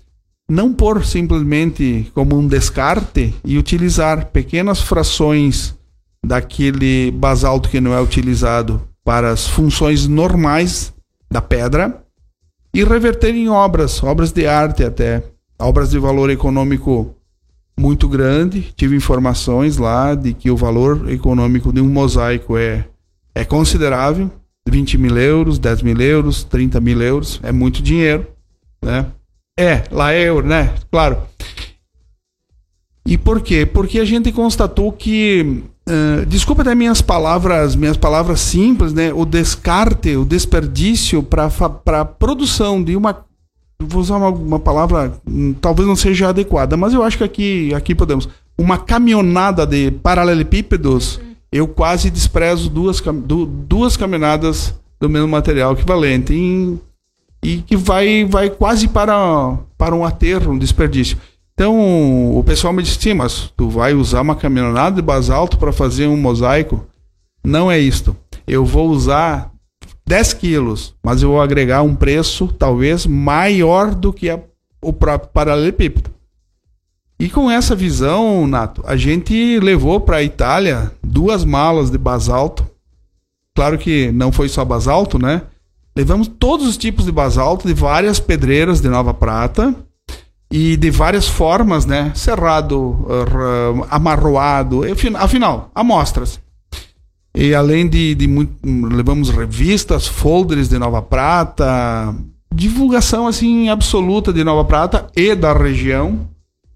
não 0.50 0.72
pôr 0.72 1.04
simplesmente 1.04 2.10
como 2.14 2.38
um 2.38 2.48
descarte 2.48 3.34
e 3.44 3.58
utilizar 3.58 4.28
pequenas 4.28 4.80
frações 4.80 5.76
daquele 6.24 7.10
basalto 7.10 7.68
que 7.68 7.82
não 7.82 7.92
é 7.92 8.00
utilizado 8.00 8.80
para 9.04 9.30
as 9.30 9.46
funções 9.46 10.06
normais 10.08 10.90
da 11.30 11.42
pedra 11.42 12.02
e 12.72 12.82
reverter 12.82 13.34
em 13.34 13.50
obras, 13.50 14.02
obras 14.02 14.32
de 14.32 14.46
arte 14.46 14.82
até, 14.82 15.22
obras 15.58 15.90
de 15.90 15.98
valor 15.98 16.30
econômico 16.30 17.14
muito 17.78 18.08
grande. 18.08 18.72
Tive 18.74 18.96
informações 18.96 19.76
lá 19.76 20.14
de 20.14 20.32
que 20.32 20.50
o 20.50 20.56
valor 20.56 21.10
econômico 21.12 21.70
de 21.74 21.82
um 21.82 21.90
mosaico 21.90 22.56
é, 22.56 22.88
é 23.34 23.44
considerável. 23.44 24.30
20 24.70 24.98
mil 24.98 25.16
euros, 25.16 25.58
10 25.58 25.82
mil 25.82 26.00
euros, 26.00 26.44
30 26.44 26.80
mil 26.80 27.00
euros, 27.00 27.40
é 27.42 27.52
muito 27.52 27.82
dinheiro, 27.82 28.26
né? 28.82 29.06
É, 29.58 29.84
lá 29.90 30.12
é 30.12 30.22
euro, 30.22 30.46
né? 30.46 30.74
Claro. 30.90 31.18
E 33.04 33.16
por 33.16 33.40
quê? 33.40 33.66
Porque 33.66 33.98
a 33.98 34.04
gente 34.04 34.30
constatou 34.32 34.92
que 34.92 35.62
Uh, 35.88 36.26
desculpa 36.26 36.60
até 36.60 36.74
minhas 36.74 37.00
palavras, 37.00 37.74
minhas 37.74 37.96
palavras 37.96 38.40
simples, 38.40 38.92
né? 38.92 39.10
O 39.10 39.24
descarte, 39.24 40.14
o 40.16 40.24
desperdício 40.26 41.22
para 41.22 41.48
para 41.48 42.04
produção 42.04 42.84
de 42.84 42.94
uma 42.94 43.24
vou 43.80 44.02
usar 44.02 44.16
uma, 44.16 44.28
uma, 44.28 44.58
palavra 44.58 45.14
hum, 45.26 45.54
talvez 45.58 45.88
não 45.88 45.96
seja 45.96 46.28
adequada, 46.28 46.76
mas 46.76 46.92
eu 46.92 47.02
acho 47.02 47.16
que 47.16 47.24
aqui 47.24 47.74
aqui 47.74 47.94
podemos 47.94 48.28
uma 48.58 48.76
caminhonada 48.76 49.64
de 49.66 49.90
paralelepípedos. 49.90 51.20
Eu 51.50 51.66
quase 51.66 52.10
desprezo 52.10 52.68
duas 52.68 53.02
duas 53.66 53.96
do 55.00 55.08
mesmo 55.08 55.28
material 55.28 55.72
equivalente 55.72 56.34
em, 56.34 56.80
e 57.42 57.58
que 57.58 57.76
vai 57.76 58.24
vai 58.24 58.50
quase 58.50 58.88
para 58.88 59.58
para 59.76 59.94
um 59.94 60.04
aterro, 60.04 60.52
um 60.52 60.58
desperdício. 60.58 61.16
Então, 61.54 62.38
o 62.38 62.44
pessoal 62.44 62.72
me 62.72 62.84
disse, 62.84 63.00
sim, 63.00 63.14
mas 63.14 63.52
tu 63.56 63.68
vai 63.68 63.92
usar 63.92 64.20
uma 64.20 64.36
caminhonada 64.36 64.94
de 64.94 65.02
basalto 65.02 65.58
para 65.58 65.72
fazer 65.72 66.06
um 66.06 66.16
mosaico? 66.16 66.86
Não 67.42 67.68
é 67.68 67.76
isto. 67.76 68.16
Eu 68.46 68.64
vou 68.64 68.88
usar 68.88 69.50
10 70.06 70.34
quilos, 70.34 70.94
mas 71.02 71.20
eu 71.20 71.30
vou 71.30 71.40
agregar 71.40 71.82
um 71.82 71.96
preço 71.96 72.46
talvez 72.46 73.06
maior 73.06 73.92
do 73.92 74.12
que 74.12 74.30
a, 74.30 74.38
o 74.80 74.92
próprio 74.92 75.30
paralelepípedo. 75.32 76.10
E 77.20 77.28
com 77.28 77.50
essa 77.50 77.74
visão, 77.74 78.46
Nato, 78.46 78.82
a 78.86 78.96
gente 78.96 79.58
levou 79.58 80.00
para 80.00 80.18
a 80.18 80.22
Itália 80.22 80.92
duas 81.02 81.44
malas 81.44 81.90
de 81.90 81.98
basalto. 81.98 82.64
Claro 83.56 83.76
que 83.76 84.12
não 84.12 84.30
foi 84.30 84.48
só 84.48 84.64
basalto, 84.64 85.18
né? 85.18 85.42
Levamos 85.96 86.28
todos 86.28 86.64
os 86.68 86.76
tipos 86.76 87.06
de 87.06 87.12
basalto 87.12 87.66
de 87.66 87.74
várias 87.74 88.20
pedreiras 88.20 88.80
de 88.80 88.88
Nova 88.88 89.12
Prata 89.12 89.74
e 90.48 90.76
de 90.76 90.92
várias 90.92 91.26
formas, 91.26 91.84
né? 91.84 92.12
Cerrado, 92.14 93.04
amarroado, 93.90 94.82
afinal, 95.16 95.72
amostras. 95.74 96.40
E 97.34 97.52
além 97.52 97.88
de, 97.88 98.14
de 98.14 98.28
muito, 98.28 98.54
levamos 98.64 99.28
revistas, 99.28 100.06
folders 100.06 100.68
de 100.68 100.78
Nova 100.78 101.02
Prata, 101.02 102.14
divulgação 102.54 103.26
assim 103.26 103.68
absoluta 103.68 104.32
de 104.32 104.44
Nova 104.44 104.64
Prata 104.64 105.08
e 105.16 105.34
da 105.34 105.52
região, 105.52 106.28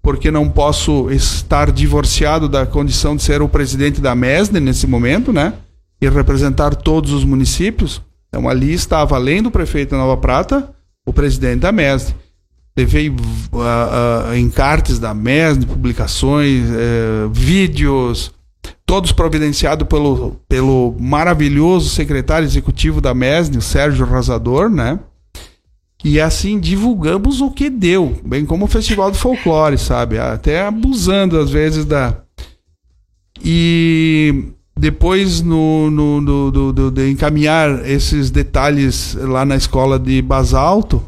porque 0.03 0.29
não 0.29 0.47
posso 0.47 1.09
estar 1.09 1.71
divorciado 1.71 2.47
da 2.47 2.65
condição 2.65 3.15
de 3.15 3.23
ser 3.23 3.41
o 3.41 3.49
presidente 3.49 3.99
da 3.99 4.13
MESD 4.13 4.59
nesse 4.59 4.85
momento, 4.85 5.33
né? 5.33 5.53
E 5.99 6.07
representar 6.07 6.75
todos 6.75 7.11
os 7.11 7.23
municípios. 7.23 8.01
Então 8.27 8.47
ali 8.47 8.73
estava 8.73 9.15
além 9.15 9.41
do 9.41 9.49
prefeito 9.49 9.91
de 9.91 9.95
Nova 9.95 10.17
Prata, 10.17 10.69
o 11.07 11.13
presidente 11.13 11.61
da 11.61 11.71
MESD 11.71 12.13
levei 12.75 13.09
uh, 13.09 13.13
uh, 13.13 14.35
encartes 14.35 14.99
da 14.99 15.13
MES, 15.13 15.63
publicações, 15.65 16.63
uh, 16.69 17.29
vídeos, 17.31 18.31
todos 18.85 19.11
providenciados 19.11 19.87
pelo, 19.87 20.37
pelo 20.49 20.95
maravilhoso 20.99 21.89
secretário 21.89 22.45
executivo 22.45 22.99
da 22.99 23.13
MESN, 23.13 23.57
o 23.57 23.61
Sérgio 23.61 24.05
Razador, 24.05 24.69
né? 24.69 24.99
E 26.03 26.19
assim 26.19 26.59
divulgamos 26.59 27.39
o 27.39 27.49
que 27.49 27.69
deu, 27.69 28.19
bem 28.25 28.45
como 28.45 28.65
o 28.65 28.67
Festival 28.67 29.09
do 29.09 29.17
Folclore, 29.17 29.77
sabe? 29.77 30.17
Até 30.19 30.65
abusando 30.65 31.39
às 31.39 31.49
vezes 31.49 31.85
da. 31.85 32.17
E 33.43 34.51
depois 34.77 35.41
no, 35.41 35.89
no, 35.89 36.19
no 36.19 36.51
do, 36.51 36.73
do, 36.73 36.91
de 36.91 37.09
encaminhar 37.09 37.89
esses 37.89 38.29
detalhes 38.29 39.15
lá 39.15 39.45
na 39.45 39.55
escola 39.55 39.97
de 39.97 40.21
Basalto, 40.21 41.01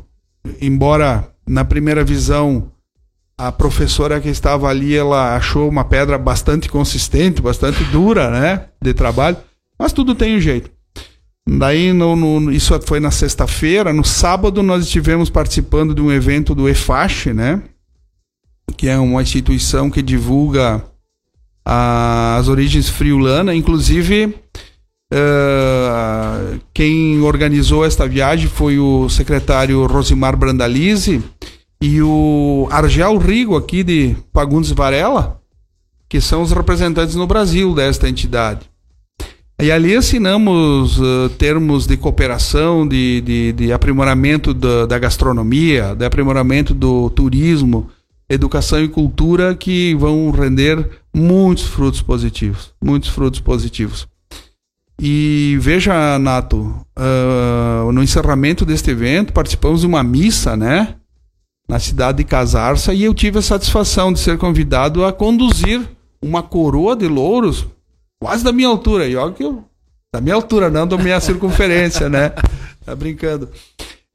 embora 0.62 1.30
na 1.46 1.66
primeira 1.66 2.04
visão, 2.04 2.72
a 3.38 3.52
professora 3.52 4.22
que 4.22 4.30
estava 4.30 4.70
ali, 4.70 4.96
ela 4.96 5.36
achou 5.36 5.68
uma 5.68 5.84
pedra 5.84 6.18
bastante 6.18 6.70
consistente, 6.70 7.42
bastante 7.42 7.84
dura, 7.86 8.30
né, 8.30 8.68
de 8.82 8.94
trabalho, 8.94 9.38
mas 9.78 9.92
tudo 9.92 10.16
tem 10.16 10.38
um 10.38 10.40
jeito. 10.40 10.72
Daí, 11.48 11.94
no, 11.94 12.16
no, 12.16 12.52
isso 12.52 12.78
foi 12.86 13.00
na 13.00 13.12
sexta-feira. 13.12 13.94
No 13.94 14.04
sábado, 14.04 14.64
nós 14.64 14.86
estivemos 14.86 15.30
participando 15.30 15.94
de 15.94 16.02
um 16.02 16.12
evento 16.12 16.56
do 16.56 16.68
EFASH, 16.68 17.28
né? 17.28 17.62
Que 18.76 18.88
é 18.88 18.98
uma 18.98 19.22
instituição 19.22 19.92
que 19.92 20.02
divulga 20.02 20.84
a, 21.64 22.38
as 22.38 22.48
origens 22.48 22.90
friulana. 22.90 23.54
Inclusive, 23.54 24.36
uh, 25.14 26.60
quem 26.74 27.22
organizou 27.22 27.86
esta 27.86 28.08
viagem 28.08 28.48
foi 28.48 28.80
o 28.80 29.08
secretário 29.08 29.86
Rosimar 29.86 30.36
Brandalize 30.36 31.24
e 31.80 32.02
o 32.02 32.68
Argel 32.72 33.18
Rigo, 33.18 33.56
aqui 33.56 33.84
de 33.84 34.16
Fagundes 34.34 34.72
Varela, 34.72 35.40
que 36.10 36.20
são 36.20 36.42
os 36.42 36.52
representantes 36.52 37.14
no 37.14 37.28
Brasil 37.28 37.76
desta 37.76 38.10
entidade. 38.10 38.68
E 39.62 39.72
ali 39.72 39.96
assinamos 39.96 41.00
uh, 41.00 41.30
termos 41.38 41.88
de 41.88 41.96
cooperação, 41.96 42.86
de, 42.86 43.22
de, 43.22 43.54
de 43.54 43.72
aprimoramento 43.72 44.54
da, 44.54 44.86
da, 44.86 45.00
gastronomia, 45.00 45.96
de 45.96 46.04
aprimoramento 46.04 46.74
do 46.74 47.10
turismo, 47.10 47.90
educação 48.30 48.84
e 48.84 48.90
cultura 48.90 49.56
que 49.56 49.96
vão 49.96 50.30
render 50.30 51.02
muitos 51.14 51.64
frutos 51.64 52.02
positivos. 52.02 52.74
Muitos 52.84 53.10
frutos 53.10 53.40
positivos. 53.40 54.06
E 55.02 55.58
veja, 55.62 56.20
Nato, 56.20 56.86
uh, 56.98 57.92
no 57.94 58.04
encerramento 58.04 58.66
deste 58.66 58.92
evento, 58.92 59.32
participamos 59.32 59.82
de 59.82 59.88
uma 59.88 60.04
missa, 60.04 60.58
né? 60.58 60.96
Na 61.68 61.80
cidade 61.80 62.18
de 62.20 62.24
Casarça, 62.26 62.94
e 62.94 63.04
eu 63.04 63.14
tive 63.14 63.40
a 63.40 63.42
satisfação 63.42 64.12
de 64.12 64.20
ser 64.20 64.38
convidado 64.38 65.06
a 65.06 65.14
conduzir 65.14 65.82
uma 66.22 66.44
coroa 66.44 66.96
de 66.96 67.08
louros 67.08 67.66
quase 68.26 68.44
da 68.44 68.52
minha 68.52 68.68
altura. 68.68 69.08
E 69.08 69.16
olha 69.16 69.34
que 69.34 69.44
eu. 69.44 69.64
Da 70.12 70.20
minha 70.20 70.34
altura, 70.34 70.70
não 70.70 70.88
da 70.88 70.98
minha 70.98 71.20
circunferência, 71.20 72.10
né? 72.10 72.32
Tá 72.84 72.96
brincando. 72.96 73.50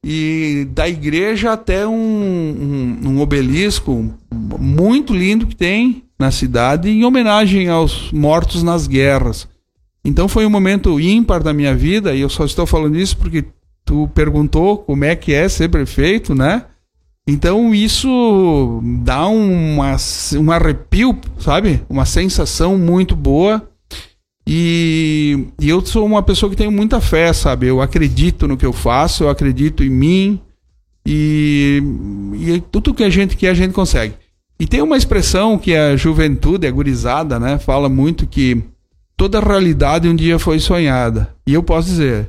E 0.04 0.66
da 0.72 0.88
igreja 0.88 1.52
até 1.52 1.86
um, 1.86 1.92
um, 1.92 3.08
um 3.08 3.20
obelisco 3.20 4.12
muito 4.32 5.14
lindo 5.14 5.46
que 5.46 5.54
tem 5.54 6.04
na 6.18 6.30
cidade 6.30 6.88
em 6.88 7.04
homenagem 7.04 7.68
aos 7.68 8.10
mortos 8.10 8.62
nas 8.62 8.86
guerras. 8.86 9.46
Então 10.04 10.26
foi 10.26 10.46
um 10.46 10.50
momento 10.50 10.98
ímpar 10.98 11.42
da 11.42 11.52
minha 11.52 11.74
vida, 11.74 12.14
e 12.14 12.20
eu 12.20 12.28
só 12.28 12.44
estou 12.44 12.66
falando 12.66 12.96
isso 12.96 13.16
porque 13.16 13.44
tu 13.84 14.08
perguntou 14.14 14.78
como 14.78 15.04
é 15.04 15.14
que 15.14 15.34
é 15.34 15.48
ser 15.48 15.68
prefeito, 15.68 16.34
né? 16.34 16.64
Então 17.26 17.74
isso 17.74 18.80
dá 19.04 19.26
uma, 19.28 19.96
um 20.38 20.50
arrepio, 20.50 21.18
sabe? 21.38 21.82
Uma 21.88 22.06
sensação 22.06 22.78
muito 22.78 23.14
boa. 23.14 23.69
E, 24.52 25.46
e 25.60 25.68
eu 25.68 25.80
sou 25.86 26.04
uma 26.04 26.24
pessoa 26.24 26.50
que 26.50 26.56
tem 26.56 26.68
muita 26.68 27.00
fé, 27.00 27.32
sabe? 27.32 27.68
Eu 27.68 27.80
acredito 27.80 28.48
no 28.48 28.56
que 28.56 28.66
eu 28.66 28.72
faço, 28.72 29.22
eu 29.22 29.28
acredito 29.28 29.84
em 29.84 29.88
mim. 29.88 30.40
E, 31.06 31.80
e 32.34 32.60
tudo 32.60 32.92
que 32.92 33.04
a 33.04 33.08
gente 33.08 33.36
quer, 33.36 33.50
a 33.50 33.54
gente 33.54 33.72
consegue. 33.72 34.14
E 34.58 34.66
tem 34.66 34.82
uma 34.82 34.96
expressão 34.96 35.56
que 35.56 35.72
a 35.72 35.94
juventude, 35.94 36.66
a 36.66 36.70
gurizada, 36.72 37.38
né? 37.38 37.60
Fala 37.60 37.88
muito 37.88 38.26
que 38.26 38.60
toda 39.16 39.38
realidade 39.38 40.08
um 40.08 40.16
dia 40.16 40.36
foi 40.36 40.58
sonhada. 40.58 41.32
E 41.46 41.54
eu 41.54 41.62
posso 41.62 41.86
dizer, 41.86 42.28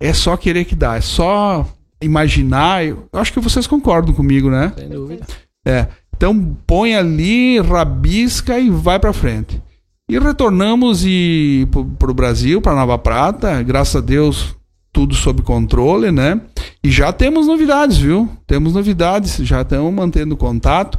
é 0.00 0.12
só 0.12 0.36
querer 0.36 0.64
que 0.64 0.74
dá, 0.74 0.96
é 0.96 1.00
só 1.00 1.64
imaginar. 2.02 2.84
Eu 2.84 3.06
acho 3.12 3.32
que 3.32 3.38
vocês 3.38 3.68
concordam 3.68 4.12
comigo, 4.12 4.50
né? 4.50 4.72
Sem 4.76 4.88
dúvida. 4.88 5.24
É. 5.64 5.86
Então 6.16 6.56
põe 6.66 6.96
ali, 6.96 7.60
rabisca 7.60 8.58
e 8.58 8.68
vai 8.70 8.98
para 8.98 9.12
frente. 9.12 9.62
E 10.10 10.18
retornamos 10.18 11.04
e 11.06 11.68
para 11.96 12.10
o 12.10 12.14
Brasil, 12.14 12.60
para 12.60 12.74
Nova 12.74 12.98
Prata, 12.98 13.62
graças 13.62 13.94
a 13.94 14.00
Deus 14.00 14.56
tudo 14.92 15.14
sob 15.14 15.40
controle, 15.42 16.10
né? 16.10 16.40
E 16.82 16.90
já 16.90 17.12
temos 17.12 17.46
novidades, 17.46 17.96
viu? 17.96 18.28
Temos 18.44 18.74
novidades, 18.74 19.36
já 19.36 19.62
estamos 19.62 19.94
mantendo 19.94 20.36
contato. 20.36 20.98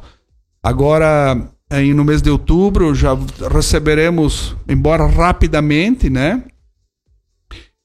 Agora 0.63 1.45
no 1.93 2.05
mês 2.05 2.21
de 2.21 2.29
outubro 2.29 2.95
já 2.95 3.09
receberemos, 3.53 4.55
embora 4.65 5.05
rapidamente, 5.05 6.09
né? 6.09 6.45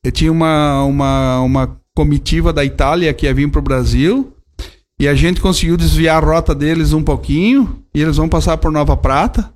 Eu 0.05 0.12
tinha 0.12 0.31
uma, 0.31 0.85
uma, 0.85 1.41
uma 1.41 1.81
comitiva 1.93 2.53
da 2.53 2.65
Itália 2.65 3.12
que 3.12 3.27
ia 3.27 3.35
vir 3.35 3.51
para 3.51 3.59
o 3.59 3.62
Brasil 3.62 4.33
e 5.01 5.09
a 5.09 5.15
gente 5.17 5.41
conseguiu 5.41 5.77
desviar 5.77 6.23
a 6.23 6.25
rota 6.25 6.55
deles 6.55 6.93
um 6.93 7.03
pouquinho 7.03 7.83
e 7.93 8.01
eles 8.01 8.17
vão 8.17 8.29
passar 8.29 8.59
por 8.59 8.71
Nova 8.71 8.97
Prata. 8.97 9.56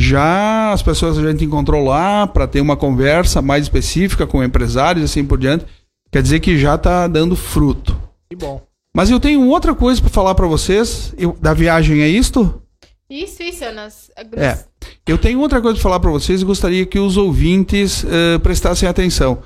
Já 0.00 0.72
as 0.72 0.82
pessoas 0.82 1.18
a 1.18 1.30
gente 1.30 1.44
encontrou 1.44 1.84
lá 1.84 2.26
para 2.26 2.46
ter 2.46 2.60
uma 2.60 2.76
conversa 2.76 3.40
mais 3.40 3.64
específica 3.64 4.26
com 4.26 4.42
empresários 4.42 5.02
e 5.02 5.04
assim 5.04 5.26
por 5.26 5.38
diante. 5.38 5.64
Quer 6.10 6.22
dizer 6.22 6.40
que 6.40 6.58
já 6.58 6.74
está 6.74 7.06
dando 7.06 7.36
fruto. 7.36 7.98
Que 8.28 8.36
bom. 8.36 8.62
Mas 8.94 9.10
eu 9.10 9.20
tenho 9.20 9.46
outra 9.48 9.74
coisa 9.74 10.00
para 10.00 10.10
falar 10.10 10.34
para 10.34 10.46
vocês 10.46 11.14
eu, 11.18 11.36
da 11.40 11.52
viagem, 11.52 12.00
é 12.00 12.08
isto? 12.08 12.62
Isso, 13.08 13.42
isso, 13.42 13.64
Nas... 13.72 14.10
É. 14.36 14.58
Eu 15.06 15.18
tenho 15.18 15.38
outra 15.40 15.60
coisa 15.60 15.74
para 15.74 15.82
falar 15.82 16.00
para 16.00 16.10
vocês 16.10 16.42
e 16.42 16.44
gostaria 16.44 16.84
que 16.86 16.98
os 16.98 17.16
ouvintes 17.16 18.02
uh, 18.04 18.40
prestassem 18.42 18.88
atenção. 18.88 19.42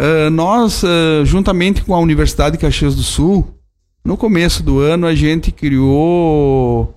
Uh, 0.00 0.30
nós, 0.30 0.82
uh, 0.82 1.24
juntamente 1.24 1.84
com 1.84 1.94
a 1.94 2.00
Universidade 2.00 2.56
de 2.56 2.60
Caxias 2.60 2.96
do 2.96 3.02
Sul, 3.02 3.46
no 4.04 4.16
começo 4.16 4.62
do 4.62 4.80
ano 4.80 5.06
a 5.06 5.14
gente 5.14 5.52
criou 5.52 6.94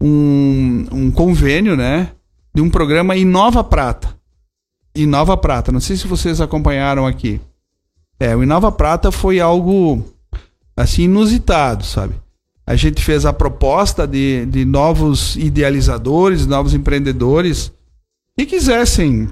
um, 0.00 0.86
um 0.90 1.10
convênio, 1.10 1.76
né, 1.76 2.10
de 2.58 2.62
um 2.62 2.68
programa 2.68 3.14
Inova 3.14 3.62
Prata. 3.62 4.18
Inova 4.92 5.36
Prata. 5.36 5.70
Não 5.70 5.78
sei 5.78 5.96
se 5.96 6.08
vocês 6.08 6.40
acompanharam 6.40 7.06
aqui. 7.06 7.40
É, 8.18 8.34
o 8.34 8.42
Inova 8.42 8.72
Prata 8.72 9.12
foi 9.12 9.38
algo 9.38 10.04
assim 10.76 11.04
inusitado, 11.04 11.84
sabe? 11.84 12.16
A 12.66 12.74
gente 12.74 13.00
fez 13.00 13.24
a 13.24 13.32
proposta 13.32 14.08
de, 14.08 14.44
de 14.46 14.64
novos 14.64 15.36
idealizadores, 15.36 16.48
novos 16.48 16.74
empreendedores 16.74 17.72
que 18.36 18.44
quisessem 18.44 19.28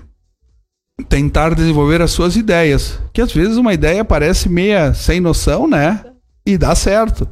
tentar 1.09 1.53
desenvolver 1.53 2.01
as 2.01 2.13
suas 2.13 2.37
ideias. 2.37 3.01
Que 3.13 3.21
às 3.21 3.33
vezes 3.33 3.57
uma 3.57 3.75
ideia 3.75 4.05
parece 4.05 4.49
meia 4.49 4.95
sem 4.95 5.19
noção, 5.19 5.67
né? 5.67 6.05
E 6.47 6.57
dá 6.57 6.77
certo. 6.77 7.29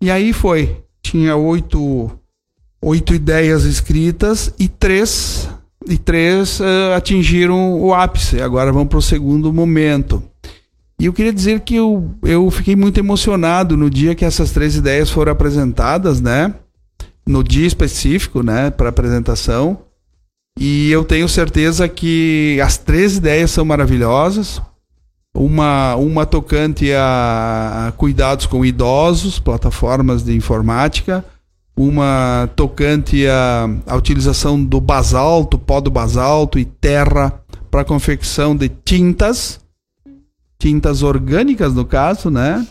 E 0.00 0.12
aí 0.12 0.32
foi. 0.32 0.80
Tinha 1.02 1.34
oito, 1.34 2.08
oito 2.80 3.14
ideias 3.14 3.64
escritas 3.64 4.52
e 4.58 4.68
três, 4.68 5.48
e 5.86 5.98
três 5.98 6.60
uh, 6.60 6.94
atingiram 6.96 7.80
o 7.80 7.94
ápice. 7.94 8.40
Agora 8.40 8.72
vamos 8.72 8.88
para 8.88 8.98
o 8.98 9.02
segundo 9.02 9.52
momento. 9.52 10.22
E 11.00 11.06
eu 11.06 11.12
queria 11.12 11.32
dizer 11.32 11.60
que 11.60 11.76
eu, 11.76 12.10
eu 12.24 12.50
fiquei 12.50 12.74
muito 12.74 12.98
emocionado 12.98 13.76
no 13.76 13.88
dia 13.88 14.16
que 14.16 14.24
essas 14.24 14.50
três 14.50 14.74
ideias 14.74 15.08
foram 15.08 15.30
apresentadas, 15.30 16.20
né? 16.20 16.52
No 17.24 17.44
dia 17.44 17.66
específico, 17.66 18.42
né? 18.42 18.70
Para 18.70 18.88
apresentação. 18.88 19.78
E 20.58 20.90
eu 20.90 21.04
tenho 21.04 21.28
certeza 21.28 21.88
que 21.88 22.60
as 22.60 22.76
três 22.76 23.16
ideias 23.16 23.52
são 23.52 23.64
maravilhosas. 23.64 24.60
Uma, 25.36 25.94
uma 25.94 26.26
tocante 26.26 26.92
a, 26.92 27.86
a 27.86 27.92
cuidados 27.92 28.46
com 28.46 28.64
idosos, 28.64 29.38
plataformas 29.38 30.24
de 30.24 30.34
informática. 30.34 31.24
Uma 31.78 32.50
tocante 32.56 33.24
a 33.28 33.94
utilização 33.94 34.62
do 34.62 34.80
basalto, 34.80 35.56
pó 35.56 35.80
do 35.80 35.90
basalto 35.90 36.58
e 36.58 36.64
terra 36.64 37.40
para 37.70 37.84
confecção 37.84 38.56
de 38.56 38.68
tintas, 38.68 39.60
tintas 40.58 41.04
orgânicas 41.04 41.72
no 41.74 41.84
caso, 41.84 42.30
né? 42.30 42.66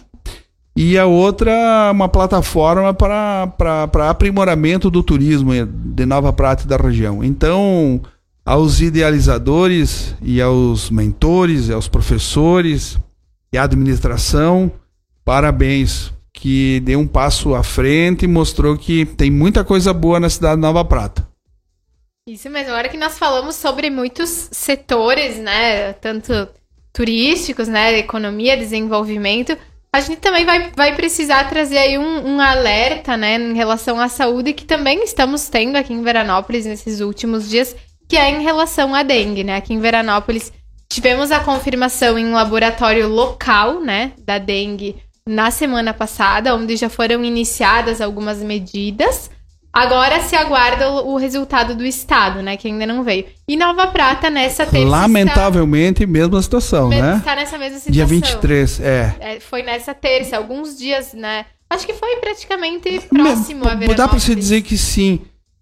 e 0.77 0.95
a 0.95 1.07
outra 1.07 1.89
uma 1.91 2.07
plataforma 2.07 2.93
para, 2.93 3.47
para, 3.47 3.87
para 3.87 4.09
aprimoramento 4.11 4.91
do 4.91 5.01
turismo 5.01 5.51
de 5.65 6.05
Nova 6.05 6.31
Prata 6.31 6.65
e 6.65 6.67
da 6.67 6.77
região. 6.77 7.23
Então, 7.23 7.99
aos 8.45 8.79
idealizadores 8.79 10.15
e 10.21 10.39
aos 10.39 10.91
mentores, 10.91 11.67
e 11.67 11.73
aos 11.73 11.87
professores 11.87 12.95
e 13.51 13.57
à 13.57 13.63
administração, 13.63 14.71
parabéns, 15.25 16.13
que 16.39 16.79
deu 16.81 16.99
um 16.99 17.07
passo 17.07 17.55
à 17.55 17.63
frente 17.63 18.25
e 18.25 18.27
mostrou 18.27 18.77
que 18.77 19.05
tem 19.05 19.31
muita 19.31 19.63
coisa 19.63 19.91
boa 19.91 20.19
na 20.19 20.29
cidade 20.29 20.55
de 20.55 20.61
Nova 20.61 20.85
Prata. 20.85 21.27
Isso 22.27 22.49
mesmo, 22.49 22.71
agora 22.71 22.89
que 22.89 22.97
nós 22.97 23.17
falamos 23.17 23.55
sobre 23.55 23.89
muitos 23.89 24.49
setores, 24.51 25.37
né, 25.37 25.93
tanto 25.93 26.47
turísticos, 26.93 27.67
né, 27.67 27.97
economia, 27.97 28.57
desenvolvimento, 28.57 29.57
a 29.91 29.99
gente 30.01 30.19
também 30.19 30.45
vai, 30.45 30.71
vai 30.75 30.95
precisar 30.95 31.49
trazer 31.49 31.77
aí 31.77 31.97
um, 31.97 32.35
um, 32.35 32.39
alerta, 32.39 33.17
né, 33.17 33.37
em 33.37 33.53
relação 33.53 33.99
à 33.99 34.07
saúde 34.07 34.53
que 34.53 34.65
também 34.65 35.03
estamos 35.03 35.47
tendo 35.49 35.75
aqui 35.77 35.93
em 35.93 36.03
Veranópolis 36.03 36.65
nesses 36.65 36.99
últimos 36.99 37.49
dias, 37.49 37.75
que 38.07 38.15
é 38.15 38.29
em 38.29 38.43
relação 38.43 38.93
à 38.93 39.03
dengue, 39.03 39.43
né? 39.43 39.57
Aqui 39.57 39.73
em 39.73 39.79
Veranópolis 39.79 40.51
tivemos 40.89 41.31
a 41.31 41.39
confirmação 41.39 42.17
em 42.17 42.25
um 42.25 42.33
laboratório 42.33 43.07
local, 43.07 43.81
né, 43.81 44.13
da 44.19 44.37
dengue 44.37 44.95
na 45.27 45.51
semana 45.51 45.93
passada, 45.93 46.55
onde 46.55 46.75
já 46.75 46.89
foram 46.89 47.23
iniciadas 47.23 48.01
algumas 48.01 48.39
medidas. 48.39 49.29
Agora 49.71 50.21
se 50.21 50.35
aguarda 50.35 50.89
o, 50.89 51.17
resultado 51.17 51.75
do 51.75 51.85
Estado, 51.85 52.41
né? 52.41 52.57
Que 52.57 52.67
ainda 52.67 52.87
não 52.87 53.03
veio. 53.03 53.25
E 53.47 53.55
Nova 53.55 53.87
Prata 53.87 54.27
nessa 54.27 54.65
terça. 54.65 54.87
Lamentavelmente, 54.87 56.03
está... 56.03 56.11
mesma 56.11 56.41
situação, 56.41 56.89
né? 56.89 57.17
Está 57.17 57.35
nessa 57.35 57.59
mesma 57.59 57.77
situação. 57.77 57.91
Dia 57.93 58.05
23, 58.05 58.79
é. 58.79 59.15
é. 59.19 59.39
Foi 59.39 59.61
nessa 59.61 59.93
terça, 59.93 60.35
alguns 60.37 60.75
dias, 60.77 61.13
né? 61.13 61.45
Acho 61.69 61.85
que 61.85 61.93
foi 61.93 62.15
praticamente 62.15 63.01
próximo 63.07 63.65
Me, 63.65 63.71
a 63.71 63.75
Veranópolis. 63.75 63.97
Dá 63.97 64.07
para 64.07 64.19
você 64.19 64.33
dizer 64.33 64.61
que 64.61 64.77
sim. 64.77 65.19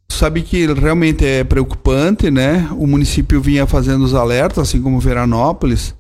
Sabe 0.08 0.44
que 0.44 0.66
realmente 0.68 1.26
é 1.26 1.44
preocupante, 1.44 2.30
né? 2.32 2.70
O 2.72 2.88
município 2.88 3.42
vinha 3.42 3.66
fazendo 3.66 4.06
os 4.06 4.14
alertas, 4.14 4.60
assim 4.60 4.82
como 4.82 5.00
Veranópolis, 5.00 5.96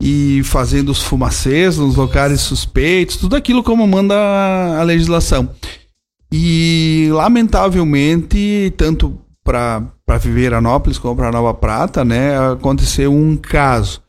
e 0.00 0.42
fazendo 0.44 0.90
os 0.90 1.02
fumacês 1.02 1.76
nos 1.76 1.96
locais 1.96 2.40
suspeitos, 2.40 3.16
tudo 3.16 3.34
aquilo 3.34 3.62
como 3.62 3.86
manda 3.86 4.14
a 4.78 4.82
legislação. 4.82 5.50
E, 6.30 7.08
lamentavelmente, 7.10 8.72
tanto 8.76 9.18
para 9.42 10.18
Viveranópolis 10.20 10.98
como 10.98 11.16
para 11.16 11.32
Nova 11.32 11.54
Prata, 11.54 12.04
né, 12.04 12.38
aconteceu 12.52 13.12
um 13.12 13.36
caso. 13.36 14.02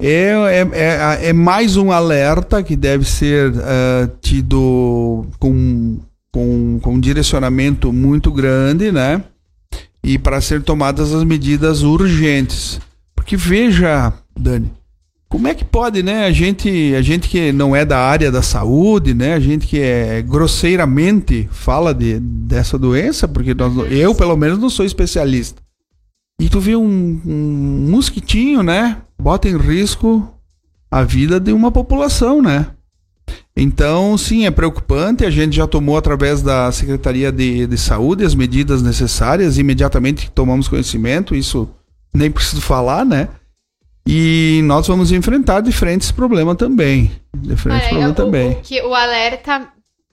É, 0.00 0.32
é, 0.32 0.68
é, 0.72 1.28
é, 1.28 1.32
mais 1.32 1.76
um 1.76 1.90
alerta 1.90 2.62
que 2.62 2.76
deve 2.76 3.04
ser 3.04 3.50
uh, 3.52 4.10
tido 4.20 5.24
com, 5.38 5.98
com, 6.32 6.78
com 6.82 6.94
um 6.94 7.00
direcionamento 7.00 7.92
muito 7.92 8.32
grande, 8.32 8.90
né? 8.90 9.22
E 10.02 10.18
para 10.18 10.40
ser 10.40 10.62
tomadas 10.62 11.14
as 11.14 11.24
medidas 11.24 11.82
urgentes. 11.82 12.80
Porque 13.14 13.36
veja, 13.36 14.12
Dani, 14.38 14.70
como 15.34 15.48
é 15.48 15.54
que 15.54 15.64
pode, 15.64 16.00
né? 16.00 16.26
A 16.26 16.30
gente, 16.30 16.94
a 16.94 17.02
gente 17.02 17.28
que 17.28 17.50
não 17.50 17.74
é 17.74 17.84
da 17.84 17.98
área 17.98 18.30
da 18.30 18.40
saúde, 18.40 19.12
né? 19.12 19.34
A 19.34 19.40
gente 19.40 19.66
que 19.66 19.80
é 19.80 20.22
grosseiramente 20.22 21.48
fala 21.50 21.92
de, 21.92 22.20
dessa 22.20 22.78
doença, 22.78 23.26
porque 23.26 23.52
nós, 23.52 23.74
eu, 23.90 24.14
pelo 24.14 24.36
menos, 24.36 24.60
não 24.60 24.70
sou 24.70 24.86
especialista. 24.86 25.60
E 26.40 26.48
tu 26.48 26.60
vê 26.60 26.76
um, 26.76 27.20
um 27.26 27.88
mosquitinho, 27.90 28.62
né? 28.62 28.98
Bota 29.20 29.48
em 29.48 29.56
risco 29.56 30.32
a 30.88 31.02
vida 31.02 31.40
de 31.40 31.52
uma 31.52 31.72
população, 31.72 32.40
né? 32.40 32.68
Então, 33.56 34.16
sim, 34.16 34.46
é 34.46 34.52
preocupante. 34.52 35.26
A 35.26 35.30
gente 35.30 35.56
já 35.56 35.66
tomou, 35.66 35.96
através 35.96 36.42
da 36.42 36.70
Secretaria 36.70 37.32
de, 37.32 37.66
de 37.66 37.76
Saúde, 37.76 38.24
as 38.24 38.36
medidas 38.36 38.82
necessárias. 38.82 39.58
Imediatamente 39.58 40.30
tomamos 40.30 40.68
conhecimento, 40.68 41.34
isso 41.34 41.68
nem 42.14 42.30
preciso 42.30 42.62
falar, 42.62 43.04
né? 43.04 43.30
E 44.06 44.60
nós 44.64 44.86
vamos 44.86 45.12
enfrentar 45.12 45.60
diferentes 45.60 46.12
problemas 46.12 46.56
também. 46.56 47.10
Diferentes 47.34 47.88
problemas 47.88 48.12
o, 48.12 48.14
também. 48.14 48.50
O, 48.52 48.60
que 48.60 48.80
o 48.82 48.94
alerta, 48.94 49.68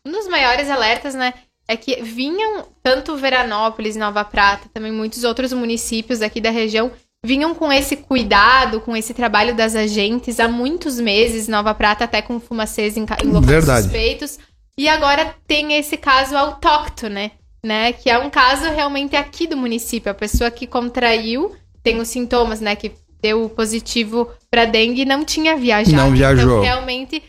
um 0.06 0.12
dos 0.12 0.27
maiores 0.27 0.69
alertas, 0.69 1.13
né, 1.13 1.34
é 1.67 1.75
que 1.75 2.01
vinham 2.01 2.65
tanto 2.82 3.17
Veranópolis, 3.17 3.95
Nova 3.95 4.23
Prata, 4.23 4.69
também 4.73 4.91
muitos 4.91 5.23
outros 5.23 5.51
municípios 5.54 6.21
aqui 6.21 6.39
da 6.39 6.49
região 6.49 6.91
vinham 7.23 7.54
com 7.54 7.71
esse 7.71 7.97
cuidado, 7.97 8.82
com 8.82 8.95
esse 8.95 9.13
trabalho 9.13 9.56
das 9.56 9.75
agentes 9.75 10.39
há 10.39 10.47
muitos 10.47 10.99
meses, 10.99 11.47
Nova 11.47 11.73
Prata 11.73 12.06
até 12.06 12.21
com 12.21 12.39
fumacês 12.39 12.97
em, 12.97 13.01
em 13.01 13.27
locais 13.27 13.45
Verdade. 13.45 13.84
suspeitos. 13.84 14.39
E 14.77 14.88
agora 14.88 15.36
tem 15.45 15.73
esse 15.73 15.97
caso 15.97 16.36
autóctone, 16.36 17.13
né? 17.13 17.32
né? 17.63 17.93
Que 17.93 18.10
é 18.10 18.17
um 18.17 18.30
caso 18.30 18.63
realmente 18.71 19.15
aqui 19.15 19.45
do 19.45 19.56
município. 19.56 20.12
A 20.12 20.15
pessoa 20.15 20.49
que 20.49 20.65
contraiu 20.65 21.56
tem 21.84 21.99
os 21.99 22.08
sintomas, 22.08 22.60
né? 22.60 22.75
Que 22.75 22.91
deu 23.22 23.48
positivo 23.50 24.30
para 24.50 24.66
dengue 24.66 25.06
não 25.06 25.24
tinha 25.24 25.56
viajado. 25.56 25.96
Não 25.96 26.12
viajou. 26.12 26.44
Então, 26.44 26.62
realmente, 26.62 27.22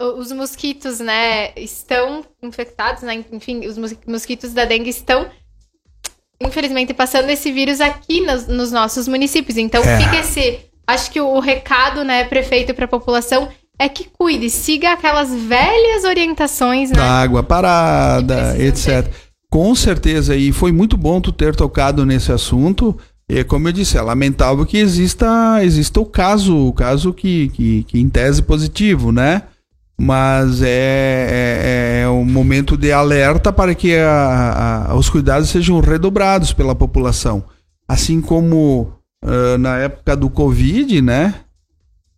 os 0.00 0.32
mosquitos, 0.32 0.98
né, 0.98 1.52
estão 1.56 2.24
infectados, 2.42 3.02
né? 3.02 3.24
Enfim, 3.32 3.66
os 3.66 3.78
mosquitos 4.06 4.52
da 4.52 4.64
dengue 4.64 4.90
estão, 4.90 5.26
infelizmente, 6.40 6.92
passando 6.92 7.30
esse 7.30 7.52
vírus 7.52 7.80
aqui 7.80 8.20
nos, 8.20 8.46
nos 8.46 8.72
nossos 8.72 9.06
municípios. 9.06 9.56
Então, 9.56 9.82
é. 9.82 10.00
fica 10.00 10.16
esse. 10.18 10.60
Acho 10.86 11.10
que 11.10 11.20
o, 11.20 11.26
o 11.26 11.40
recado, 11.40 12.02
né, 12.02 12.24
prefeito 12.24 12.74
para 12.74 12.86
a 12.86 12.88
população 12.88 13.48
é 13.78 13.88
que 13.88 14.04
cuide, 14.04 14.50
siga 14.50 14.92
aquelas 14.92 15.32
velhas 15.32 16.04
orientações, 16.04 16.90
né? 16.90 16.96
Da 16.96 17.20
água 17.20 17.42
parada, 17.42 18.56
etc. 18.58 19.04
Ter. 19.04 19.10
Com 19.50 19.74
certeza, 19.74 20.34
e 20.34 20.50
foi 20.50 20.72
muito 20.72 20.96
bom 20.96 21.20
tu 21.20 21.30
ter 21.30 21.54
tocado 21.54 22.06
nesse 22.06 22.32
assunto 22.32 22.98
e 23.28 23.44
como 23.44 23.68
eu 23.68 23.72
disse, 23.72 23.96
é 23.96 24.02
lamentável 24.02 24.66
que 24.66 24.78
exista, 24.78 25.62
exista 25.62 26.00
o 26.00 26.06
caso, 26.06 26.68
o 26.68 26.72
caso 26.72 27.12
que, 27.12 27.48
que, 27.50 27.84
que 27.84 28.00
em 28.00 28.08
tese 28.08 28.42
positivo, 28.42 29.10
né? 29.10 29.42
Mas 29.98 30.62
é, 30.62 30.68
é, 30.68 32.02
é, 32.02 32.08
um 32.08 32.24
momento 32.24 32.76
de 32.76 32.92
alerta 32.92 33.52
para 33.52 33.74
que 33.74 33.96
a, 33.96 34.86
a, 34.88 34.94
os 34.96 35.08
cuidados 35.08 35.48
sejam 35.48 35.80
redobrados 35.80 36.52
pela 36.52 36.74
população. 36.74 37.44
Assim 37.86 38.20
como 38.20 38.92
uh, 39.24 39.58
na 39.58 39.78
época 39.78 40.16
do 40.16 40.28
Covid, 40.28 41.00
né? 41.00 41.34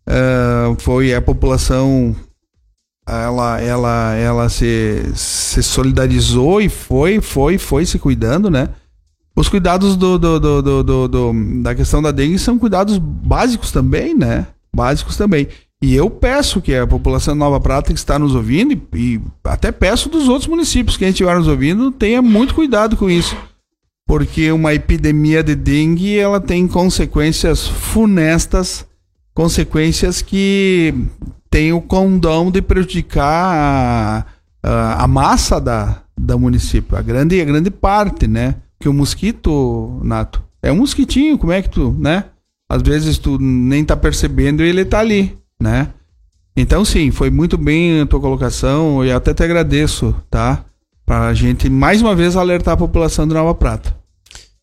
Uh, 0.07 0.75
foi 0.79 1.13
a 1.13 1.21
população 1.21 2.15
ela 3.07 3.61
ela 3.61 4.15
ela 4.15 4.49
se, 4.49 5.11
se 5.15 5.61
solidarizou 5.61 6.59
e 6.61 6.69
foi 6.69 7.21
foi 7.21 7.57
foi 7.57 7.85
se 7.85 7.99
cuidando 7.99 8.49
né 8.49 8.69
os 9.35 9.49
cuidados 9.49 9.95
do, 9.95 10.17
do, 10.17 10.39
do, 10.39 11.07
do, 11.07 11.33
da 11.61 11.75
questão 11.75 12.01
da 12.01 12.11
dengue 12.11 12.39
são 12.39 12.57
cuidados 12.57 12.97
básicos 12.97 13.71
também, 13.71 14.15
né? 14.15 14.47
Básicos 14.73 15.17
também. 15.17 15.47
E 15.81 15.93
eu 15.93 16.09
peço 16.09 16.61
que 16.61 16.73
a 16.73 16.87
população 16.87 17.33
de 17.33 17.39
Nova 17.39 17.59
Prata 17.59 17.93
que 17.93 17.99
está 17.99 18.17
nos 18.17 18.33
ouvindo, 18.33 18.73
e, 18.73 18.81
e 18.93 19.21
até 19.43 19.71
peço 19.71 20.09
dos 20.09 20.27
outros 20.29 20.47
municípios 20.47 20.95
que 20.97 21.03
a 21.03 21.07
gente 21.07 21.15
estiver 21.15 21.35
nos 21.37 21.47
ouvindo, 21.47 21.91
tenha 21.91 22.21
muito 22.21 22.55
cuidado 22.55 22.95
com 22.95 23.09
isso. 23.09 23.35
porque 24.07 24.51
uma 24.51 24.73
epidemia 24.73 25.43
de 25.43 25.55
dengue 25.55 26.17
ela 26.17 26.39
tem 26.39 26.67
consequências 26.67 27.67
funestas, 27.67 28.85
consequências 29.33 30.21
que 30.21 30.93
têm 31.49 31.73
o 31.73 31.81
condão 31.81 32.51
de 32.51 32.61
prejudicar 32.61 33.23
a, 33.23 34.25
a, 34.63 35.03
a 35.03 35.07
massa 35.07 35.59
da, 35.59 36.03
da 36.17 36.37
município, 36.37 36.97
a 36.97 37.01
grande, 37.01 37.41
a 37.41 37.45
grande 37.45 37.71
parte, 37.71 38.27
né? 38.27 38.55
Que 38.79 38.89
o 38.89 38.93
mosquito, 38.93 39.99
Nato, 40.03 40.43
é 40.61 40.71
um 40.71 40.77
mosquitinho, 40.77 41.37
como 41.37 41.51
é 41.51 41.61
que 41.61 41.69
tu, 41.69 41.95
né? 41.97 42.25
Às 42.69 42.81
vezes 42.81 43.17
tu 43.17 43.37
nem 43.39 43.85
tá 43.85 43.95
percebendo 43.95 44.63
e 44.63 44.67
ele 44.67 44.83
tá 44.83 44.99
ali, 44.99 45.37
né? 45.61 45.89
Então 46.57 46.83
sim, 46.85 47.11
foi 47.11 47.29
muito 47.29 47.57
bem 47.57 48.01
a 48.01 48.05
tua 48.05 48.19
colocação 48.19 49.03
e 49.03 49.11
até 49.11 49.33
te 49.33 49.43
agradeço, 49.43 50.15
tá? 50.29 50.65
Pra 51.05 51.33
gente 51.33 51.69
mais 51.69 52.01
uma 52.01 52.15
vez 52.15 52.35
alertar 52.35 52.73
a 52.73 52.77
população 52.77 53.27
de 53.27 53.33
Nova 53.33 53.53
Prata. 53.53 53.95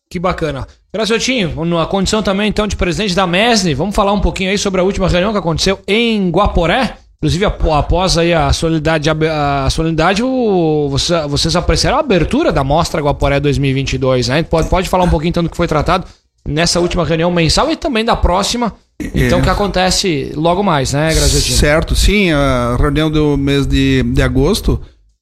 Que 0.09 0.19
bacana. 0.19 0.67
Graciotinho, 0.93 1.65
na 1.65 1.85
condição 1.85 2.21
também 2.21 2.49
então 2.49 2.67
de 2.67 2.75
presidente 2.75 3.15
da 3.15 3.25
MESNE, 3.25 3.73
vamos 3.73 3.95
falar 3.95 4.11
um 4.11 4.19
pouquinho 4.19 4.51
aí 4.51 4.57
sobre 4.57 4.81
a 4.81 4.83
última 4.83 5.07
reunião 5.07 5.31
que 5.31 5.39
aconteceu 5.39 5.79
em 5.87 6.29
Guaporé? 6.29 6.97
Inclusive, 7.23 7.45
após 7.45 8.17
aí 8.17 8.33
a 8.33 8.51
solenidade, 8.51 9.09
a 9.09 9.69
solenidade 9.69 10.21
o, 10.21 10.89
vocês 11.29 11.55
apreciaram 11.55 11.95
a 11.95 12.01
abertura 12.01 12.51
da 12.51 12.65
Mostra 12.65 13.01
Guaporé 13.01 13.39
2022, 13.39 14.27
né? 14.27 14.43
Pode, 14.43 14.67
pode 14.67 14.89
falar 14.89 15.05
um 15.05 15.09
pouquinho 15.09 15.29
então 15.29 15.41
do 15.41 15.49
que 15.49 15.55
foi 15.55 15.65
tratado 15.65 16.05
nessa 16.45 16.81
última 16.81 17.05
reunião 17.05 17.31
mensal 17.31 17.71
e 17.71 17.77
também 17.77 18.03
da 18.03 18.17
próxima, 18.17 18.73
então, 18.99 19.39
é. 19.39 19.41
que 19.41 19.49
acontece 19.49 20.33
logo 20.35 20.61
mais, 20.61 20.91
né, 20.91 21.13
Graziotinho? 21.13 21.57
Certo, 21.57 21.95
sim, 21.95 22.29
a 22.33 22.75
reunião 22.77 23.09
do 23.09 23.37
mês 23.37 23.65
de, 23.65 24.03
de 24.03 24.21
agosto, 24.21 24.81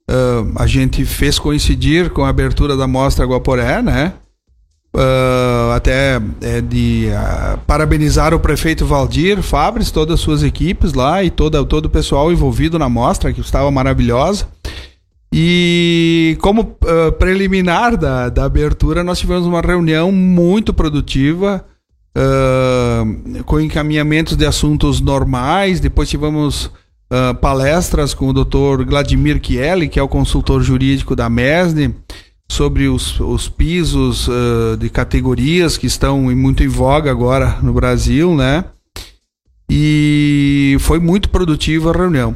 uh, 0.10 0.52
a 0.56 0.66
gente 0.66 1.06
fez 1.06 1.38
coincidir 1.38 2.10
com 2.10 2.24
a 2.24 2.30
abertura 2.30 2.76
da 2.76 2.88
Mostra 2.88 3.28
Guaporé, 3.28 3.80
né? 3.84 4.14
Uh, 4.94 5.72
até 5.74 6.22
é, 6.42 6.60
de 6.60 7.08
uh, 7.08 7.58
parabenizar 7.66 8.34
o 8.34 8.40
prefeito 8.42 8.86
Valdir 8.86 9.42
Fabres, 9.42 9.90
todas 9.90 10.16
as 10.16 10.20
suas 10.20 10.44
equipes 10.44 10.92
lá 10.92 11.24
e 11.24 11.30
toda, 11.30 11.64
todo 11.64 11.86
o 11.86 11.90
pessoal 11.90 12.30
envolvido 12.30 12.78
na 12.78 12.90
mostra, 12.90 13.32
que 13.32 13.40
estava 13.40 13.72
maravilhosa. 13.72 14.50
E 15.34 16.38
como 16.42 16.62
uh, 16.84 17.12
preliminar 17.18 17.96
da, 17.96 18.28
da 18.28 18.44
abertura, 18.44 19.02
nós 19.02 19.18
tivemos 19.18 19.48
uma 19.48 19.62
reunião 19.62 20.12
muito 20.12 20.74
produtiva, 20.74 21.66
com 23.46 23.58
encaminhamentos 23.62 24.36
de 24.36 24.46
assuntos 24.46 25.00
normais. 25.00 25.80
Depois 25.80 26.10
tivemos 26.10 26.70
palestras 27.40 28.14
com 28.14 28.28
o 28.28 28.34
Dr. 28.34 28.84
Vladimir 28.86 29.40
Chielli, 29.42 29.88
que 29.88 29.98
é 29.98 30.04
o 30.04 30.10
consultor 30.10 30.62
jurídico 30.62 31.16
da 31.16 31.30
MESNE 31.30 31.96
sobre 32.52 32.88
os, 32.88 33.20
os 33.20 33.48
pisos 33.48 34.28
uh, 34.28 34.76
de 34.78 34.90
categorias 34.90 35.78
que 35.78 35.88
estão 35.88 36.22
muito 36.36 36.62
em 36.64 36.68
voga 36.68 37.10
agora 37.10 37.58
no 37.64 37.72
Brasil, 37.72 38.36
né? 38.36 38.66
E 39.70 40.76
foi 40.82 41.00
muito 41.00 41.30
produtiva 41.30 41.92
a 41.92 41.98
reunião. 41.98 42.36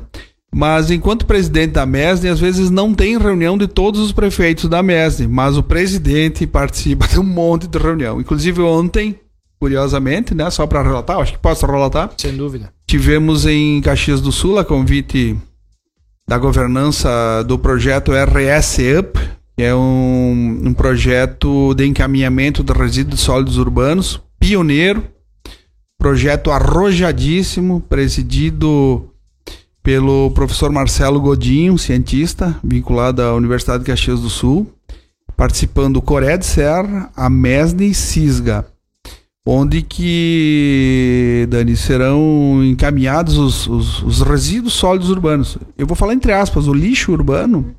Mas 0.53 0.89
enquanto 0.89 1.25
presidente 1.25 1.73
da 1.73 1.85
MESNE, 1.85 2.29
às 2.29 2.39
vezes 2.39 2.69
não 2.71 2.93
tem 2.93 3.17
reunião 3.17 3.57
de 3.57 3.67
todos 3.67 3.99
os 3.99 4.13
prefeitos 4.13 4.69
da 4.69 4.81
MESNE, 4.81 5.27
mas 5.27 5.57
o 5.57 5.63
presidente 5.63 6.47
participa 6.47 7.05
de 7.11 7.19
um 7.19 7.23
monte 7.23 7.67
de 7.67 7.77
reunião. 7.77 8.21
Inclusive 8.21 8.61
ontem, 8.61 9.19
curiosamente, 9.59 10.33
né, 10.33 10.49
só 10.49 10.65
para 10.65 10.81
relatar, 10.81 11.19
acho 11.19 11.33
que 11.33 11.39
posso 11.39 11.65
relatar. 11.65 12.09
Sem 12.17 12.37
dúvida. 12.37 12.71
Tivemos 12.87 13.45
em 13.45 13.81
Caxias 13.81 14.21
do 14.21 14.31
Sul 14.31 14.57
a 14.57 14.63
convite 14.63 15.35
da 16.25 16.37
governança 16.37 17.43
do 17.45 17.59
projeto 17.59 18.13
RS 18.13 18.77
Up, 18.97 19.19
é 19.57 19.73
um, 19.73 20.61
um 20.65 20.73
projeto 20.73 21.73
de 21.73 21.85
encaminhamento 21.85 22.63
de 22.63 22.73
resíduos 22.73 23.21
sólidos 23.21 23.57
urbanos, 23.57 24.21
pioneiro, 24.39 25.03
projeto 25.97 26.51
arrojadíssimo, 26.51 27.81
presidido 27.81 29.09
pelo 29.81 30.31
professor 30.31 30.71
Marcelo 30.71 31.21
Godinho, 31.21 31.77
cientista, 31.77 32.59
vinculado 32.63 33.21
à 33.21 33.33
Universidade 33.33 33.83
de 33.83 33.91
Caxias 33.91 34.19
do 34.19 34.29
Sul, 34.29 34.67
participando 35.37 36.01
Coré 36.01 36.37
de 36.37 36.45
Serra, 36.45 37.11
a 37.15 37.29
MESNE 37.29 37.91
e 37.91 37.93
CISGA, 37.93 38.65
onde 39.45 39.81
que, 39.81 41.47
Dani, 41.49 41.77
serão 41.77 42.61
encaminhados 42.63 43.37
os, 43.37 43.67
os, 43.67 44.03
os 44.03 44.21
resíduos 44.21 44.73
sólidos 44.73 45.09
urbanos. 45.09 45.57
Eu 45.77 45.85
vou 45.85 45.95
falar 45.95 46.13
entre 46.13 46.33
aspas, 46.33 46.67
o 46.67 46.73
lixo 46.73 47.11
urbano, 47.11 47.75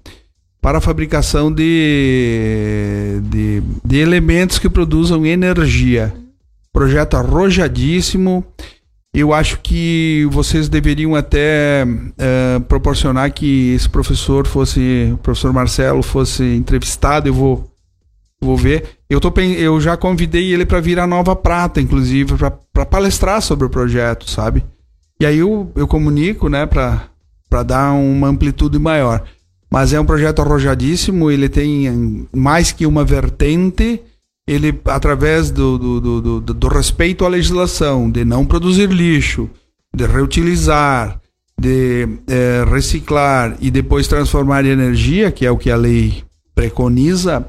para 0.67 0.79
a 0.79 0.81
fabricação 0.81 1.53
de, 1.53 3.21
de, 3.23 3.63
de 3.85 3.99
elementos 3.99 4.59
que 4.59 4.69
produzam 4.69 5.25
energia. 5.25 6.13
Projeto 6.73 7.17
arrojadíssimo. 7.17 8.45
Eu 9.15 9.33
acho 9.33 9.61
que 9.61 10.27
vocês 10.33 10.69
deveriam 10.69 11.15
até 11.15 11.87
uh, 11.87 12.61
proporcionar 12.63 13.33
que 13.33 13.75
esse 13.75 13.89
professor 13.89 14.45
fosse, 14.45 15.13
o 15.13 15.19
professor 15.19 15.53
Marcelo, 15.53 16.03
fosse 16.03 16.43
entrevistado. 16.43 17.29
Eu 17.29 17.35
vou, 17.35 17.71
vou 18.43 18.57
ver. 18.57 18.99
Eu, 19.09 19.21
tô, 19.21 19.33
eu 19.41 19.81
já 19.81 19.97
convidei 19.97 20.53
ele 20.53 20.67
para 20.67 20.81
vir 20.81 20.99
à 20.99 21.07
Nova 21.07 21.37
Prata, 21.37 21.81
inclusive, 21.81 22.35
para 22.73 22.85
palestrar 22.85 23.41
sobre 23.41 23.67
o 23.67 23.71
projeto, 23.71 24.29
sabe? 24.29 24.65
E 25.21 25.27
aí 25.27 25.39
eu, 25.39 25.71
eu 25.77 25.87
comunico, 25.87 26.49
né, 26.49 26.67
para 26.67 27.63
dar 27.63 27.93
uma 27.93 28.27
amplitude 28.27 28.81
maior. 28.81 29.23
Mas 29.71 29.93
é 29.93 30.01
um 30.01 30.07
projeto 30.07 30.41
arrojadíssimo, 30.41 31.31
ele 31.31 31.49
tem 31.49 32.29
mais 32.35 32.73
que 32.73 32.87
uma 32.87 33.05
vertente, 33.05 34.01
ele, 34.47 34.81
através 34.85 35.51
do, 35.51 35.77
do, 35.77 36.01
do, 36.01 36.41
do, 36.41 36.55
do 36.55 36.69
respeito 36.69 37.25
à 37.25 37.29
legislação, 37.29 38.11
de 38.11 38.25
não 38.25 38.47
produzir 38.47 38.89
lixo, 38.89 39.51
de 39.95 40.07
reutilizar, 40.07 41.21
de 41.59 42.09
é, 42.29 42.65
reciclar 42.71 43.57
e 43.61 43.71
depois 43.71 44.07
transformar 44.07 44.65
em 44.65 44.69
energia, 44.69 45.33
que 45.33 45.45
é 45.45 45.51
o 45.51 45.59
que 45.59 45.71
a 45.71 45.77
lei 45.77 46.23
preconiza, 46.55 47.47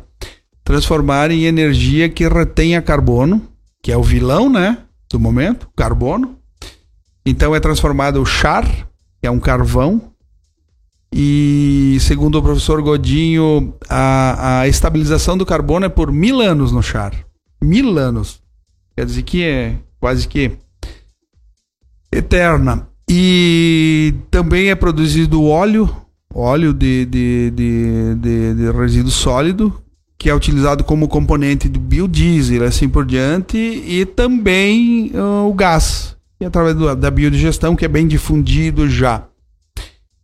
transformar 0.63 1.30
em 1.32 1.43
energia 1.43 2.10
que 2.10 2.27
retenha 2.27 2.82
carbono, 2.82 3.41
que 3.82 3.91
é 3.91 3.97
o 3.97 4.03
vilão, 4.03 4.49
né, 4.49 4.80
do 5.10 5.19
momento, 5.19 5.69
carbono. 5.75 6.38
Então 7.25 7.56
é 7.56 7.60
transformado 7.60 8.21
o 8.21 8.25
char, 8.25 8.65
que 9.21 9.27
é 9.27 9.32
um 9.32 9.39
carvão, 9.39 10.01
e 11.12 11.98
segundo 12.02 12.38
o 12.38 12.43
professor 12.43 12.82
Godinho, 12.82 13.74
a, 13.89 14.62
a 14.62 14.67
estabilização 14.67 15.38
do 15.38 15.46
carbono 15.46 15.86
é 15.86 15.89
por 15.89 16.12
mil 16.12 16.41
anos 16.41 16.72
no 16.72 16.84
char. 16.84 17.13
Mil 17.62 17.98
anos. 17.98 18.41
Quer 18.96 19.06
dizer 19.06 19.24
que 19.24 19.43
é 19.43 19.76
quase 20.00 20.28
que 20.28 20.52
eterna. 22.12 22.88
E 23.10 24.13
também 24.30 24.70
é 24.70 24.76
produzido 24.76 25.43
óleo, 25.46 25.89
óleo 26.34 26.74
de, 26.74 27.06
de, 27.06 27.52
de, 27.52 28.15
de, 28.15 28.54
de 28.54 28.72
resíduo 28.72 29.12
sólido, 29.12 29.82
que 30.17 30.30
é 30.30 30.36
utilizado 30.36 30.84
como 30.84 31.08
componente 31.08 31.70
do 31.70 31.80
biodiesel, 31.80 32.65
assim 32.65 32.89
por 32.89 33.06
diante, 33.06 33.58
e 33.58 34.06
também 34.06 35.12
uh, 35.13 35.48
o 35.48 35.54
gás, 35.54 36.17
através 36.46 36.76
do, 36.76 36.93
da 36.96 37.10
biodigestão, 37.10 37.76
que 37.76 37.86
é 37.86 37.88
bem 37.88 38.08
difundido 38.08 38.89
já. 38.89 39.26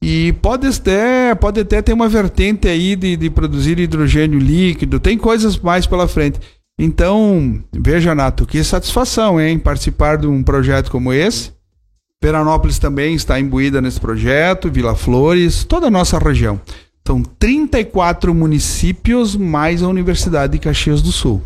E 0.05 0.33
pode 0.33 0.67
até, 0.67 1.33
pode 1.33 1.61
até 1.61 1.81
ter 1.81 1.93
uma 1.93 2.09
vertente 2.09 2.67
aí 2.67 2.93
de, 2.93 3.15
de 3.15 3.29
produzir 3.29 3.79
hidrogênio 3.79 4.37
líquido, 4.37 4.99
tem 4.99 5.17
coisas 5.17 5.57
mais 5.57 5.87
pela 5.87 6.09
frente. 6.09 6.41
Então, 6.77 7.63
veja, 7.71 8.13
Nato, 8.13 8.45
que 8.45 8.61
satisfação, 8.65 9.39
hein? 9.39 9.57
Participar 9.57 10.17
de 10.17 10.27
um 10.27 10.43
projeto 10.43 10.91
como 10.91 11.13
esse. 11.13 11.53
Veranópolis 12.21 12.79
também 12.79 13.15
está 13.15 13.39
imbuída 13.39 13.81
nesse 13.81 13.97
projeto, 13.97 14.69
Vila 14.69 14.93
Flores, 14.93 15.63
toda 15.63 15.87
a 15.87 15.91
nossa 15.91 16.19
região. 16.19 16.59
São 17.07 17.23
34 17.23 18.33
municípios 18.33 19.37
mais 19.37 19.81
a 19.81 19.87
Universidade 19.87 20.51
de 20.51 20.59
Caxias 20.59 21.01
do 21.01 21.13
Sul. 21.13 21.41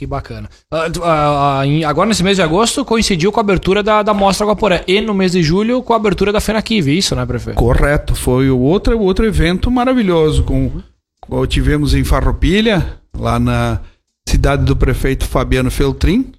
Que 0.00 0.06
bacana. 0.06 0.48
Uh, 0.72 0.98
uh, 0.98 1.02
uh, 1.02 1.86
agora, 1.86 2.08
nesse 2.08 2.24
mês 2.24 2.34
de 2.34 2.42
agosto, 2.42 2.86
coincidiu 2.86 3.30
com 3.30 3.38
a 3.38 3.42
abertura 3.42 3.82
da, 3.82 4.02
da 4.02 4.14
Mostra 4.14 4.46
Guaporé. 4.46 4.82
E 4.88 4.98
no 4.98 5.12
mês 5.12 5.32
de 5.32 5.42
julho, 5.42 5.82
com 5.82 5.92
a 5.92 5.96
abertura 5.96 6.32
da 6.32 6.40
FENAQUIV, 6.40 6.96
isso, 6.96 7.14
né, 7.14 7.26
prefeito? 7.26 7.58
Correto. 7.58 8.14
Foi 8.14 8.48
o 8.48 8.58
outro, 8.58 8.98
outro 8.98 9.26
evento 9.26 9.70
maravilhoso. 9.70 10.42
Com, 10.44 10.72
com, 11.20 11.46
tivemos 11.46 11.92
em 11.92 12.02
Farroupilha, 12.02 12.98
lá 13.14 13.38
na 13.38 13.80
cidade 14.26 14.64
do 14.64 14.74
prefeito 14.74 15.26
Fabiano 15.26 15.70
Feltrin. 15.70 16.32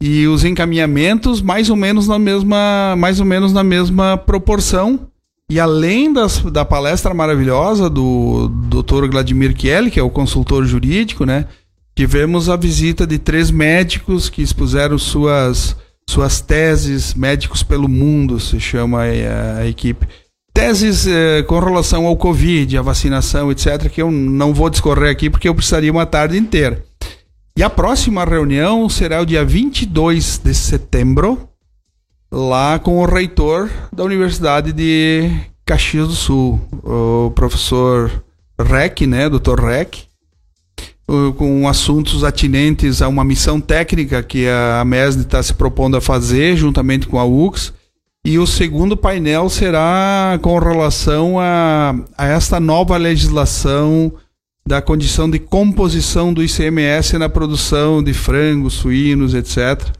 E 0.00 0.28
os 0.28 0.44
encaminhamentos 0.44 1.42
mais 1.42 1.68
ou 1.70 1.74
menos 1.74 2.06
na 2.06 2.16
mesma, 2.16 2.94
mais 2.96 3.18
ou 3.18 3.26
menos 3.26 3.52
na 3.52 3.64
mesma 3.64 4.16
proporção. 4.16 5.00
E 5.50 5.58
além 5.58 6.12
das, 6.12 6.38
da 6.42 6.64
palestra 6.64 7.12
maravilhosa 7.12 7.90
do 7.90 8.46
Dr. 8.68 9.10
Vladimir 9.10 9.52
Kelly, 9.52 9.90
que 9.90 9.98
é 9.98 10.02
o 10.02 10.10
consultor 10.10 10.64
jurídico, 10.64 11.26
né? 11.26 11.48
Tivemos 11.96 12.48
a 12.48 12.56
visita 12.56 13.06
de 13.06 13.18
três 13.18 13.52
médicos 13.52 14.28
que 14.28 14.42
expuseram 14.42 14.98
suas, 14.98 15.76
suas 16.08 16.40
teses, 16.40 17.14
médicos 17.14 17.62
pelo 17.62 17.88
mundo, 17.88 18.40
se 18.40 18.58
chama 18.58 19.02
a, 19.02 19.58
a 19.60 19.66
equipe. 19.66 20.08
teses 20.52 21.06
eh, 21.06 21.44
com 21.44 21.60
relação 21.60 22.06
ao 22.06 22.16
Covid, 22.16 22.76
a 22.76 22.82
vacinação, 22.82 23.52
etc., 23.52 23.88
que 23.88 24.02
eu 24.02 24.10
não 24.10 24.52
vou 24.52 24.68
discorrer 24.68 25.10
aqui 25.10 25.30
porque 25.30 25.48
eu 25.48 25.54
precisaria 25.54 25.92
uma 25.92 26.04
tarde 26.04 26.36
inteira. 26.36 26.84
E 27.56 27.62
a 27.62 27.70
próxima 27.70 28.24
reunião 28.24 28.88
será 28.88 29.20
o 29.20 29.26
dia 29.26 29.44
22 29.44 30.38
de 30.38 30.52
setembro, 30.52 31.48
lá 32.30 32.80
com 32.80 32.98
o 32.98 33.06
reitor 33.06 33.70
da 33.92 34.02
Universidade 34.02 34.72
de 34.72 35.30
Caxias 35.64 36.08
do 36.08 36.14
Sul, 36.14 36.60
o 36.82 37.30
professor 37.30 38.10
Rec, 38.60 39.02
né, 39.02 39.28
Dr. 39.28 39.60
Rec, 39.60 40.08
com 41.36 41.68
assuntos 41.68 42.24
atinentes 42.24 43.02
a 43.02 43.08
uma 43.08 43.24
missão 43.24 43.60
técnica 43.60 44.22
que 44.22 44.46
a 44.48 44.84
MESD 44.84 45.22
está 45.22 45.42
se 45.42 45.52
propondo 45.54 45.96
a 45.96 46.00
fazer, 46.00 46.56
juntamente 46.56 47.06
com 47.06 47.18
a 47.18 47.24
UX. 47.24 47.72
E 48.24 48.38
o 48.38 48.46
segundo 48.46 48.96
painel 48.96 49.50
será 49.50 50.38
com 50.40 50.58
relação 50.58 51.38
a, 51.38 51.94
a 52.16 52.26
esta 52.26 52.58
nova 52.58 52.96
legislação 52.96 54.12
da 54.66 54.80
condição 54.80 55.28
de 55.28 55.38
composição 55.38 56.32
do 56.32 56.42
ICMS 56.42 57.18
na 57.18 57.28
produção 57.28 58.02
de 58.02 58.14
frangos, 58.14 58.72
suínos, 58.74 59.34
etc 59.34 59.92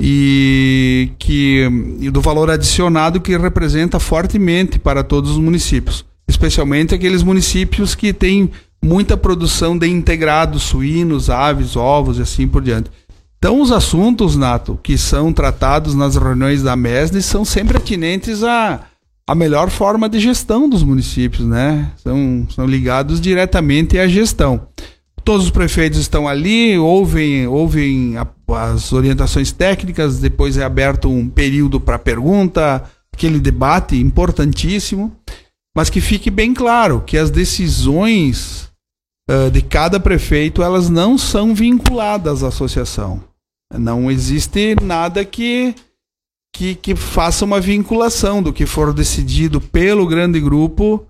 e 0.00 1.10
que 1.18 1.68
e 2.00 2.10
do 2.10 2.20
valor 2.20 2.50
adicionado 2.50 3.20
que 3.20 3.36
representa 3.36 3.98
fortemente 3.98 4.78
para 4.78 5.02
todos 5.02 5.32
os 5.32 5.38
municípios, 5.38 6.04
especialmente 6.28 6.94
aqueles 6.94 7.22
municípios 7.22 7.94
que 7.94 8.12
têm 8.12 8.50
muita 8.82 9.16
produção 9.16 9.76
de 9.76 9.88
integrados, 9.88 10.62
suínos, 10.62 11.30
aves, 11.30 11.76
ovos 11.76 12.18
e 12.18 12.22
assim 12.22 12.46
por 12.46 12.62
diante. 12.62 12.90
Então, 13.38 13.60
os 13.60 13.70
assuntos, 13.70 14.36
Nato, 14.36 14.78
que 14.82 14.96
são 14.96 15.32
tratados 15.32 15.94
nas 15.94 16.16
reuniões 16.16 16.62
da 16.62 16.74
MESD 16.74 17.22
são 17.22 17.44
sempre 17.44 17.76
atinentes 17.76 18.42
à, 18.42 18.86
à 19.26 19.34
melhor 19.34 19.70
forma 19.70 20.08
de 20.08 20.18
gestão 20.18 20.68
dos 20.68 20.82
municípios, 20.82 21.46
né? 21.46 21.92
São, 21.96 22.46
são 22.50 22.66
ligados 22.66 23.20
diretamente 23.20 23.98
à 23.98 24.08
gestão 24.08 24.68
todos 25.26 25.46
os 25.46 25.50
prefeitos 25.50 25.98
estão 25.98 26.28
ali, 26.28 26.78
ouvem, 26.78 27.48
ouvem 27.48 28.16
a, 28.16 28.28
as 28.70 28.92
orientações 28.92 29.50
técnicas, 29.50 30.20
depois 30.20 30.56
é 30.56 30.62
aberto 30.62 31.10
um 31.10 31.28
período 31.28 31.80
para 31.80 31.98
pergunta, 31.98 32.84
aquele 33.12 33.40
debate 33.40 33.96
importantíssimo, 33.96 35.12
mas 35.76 35.90
que 35.90 36.00
fique 36.00 36.30
bem 36.30 36.54
claro 36.54 37.02
que 37.04 37.18
as 37.18 37.28
decisões 37.28 38.65
uh, 39.30 39.50
de 39.50 39.62
cada 39.62 39.98
prefeito 39.98 40.62
elas 40.62 40.88
não 40.88 41.16
são 41.18 41.54
vinculadas 41.54 42.42
à 42.42 42.48
associação. 42.48 43.22
Não 43.72 44.10
existe 44.10 44.76
nada 44.80 45.24
que, 45.24 45.74
que, 46.54 46.74
que 46.74 46.94
faça 46.94 47.44
uma 47.44 47.60
vinculação 47.60 48.42
do 48.42 48.52
que 48.52 48.64
for 48.64 48.92
decidido 48.92 49.60
pelo 49.60 50.06
grande 50.06 50.40
grupo 50.40 51.06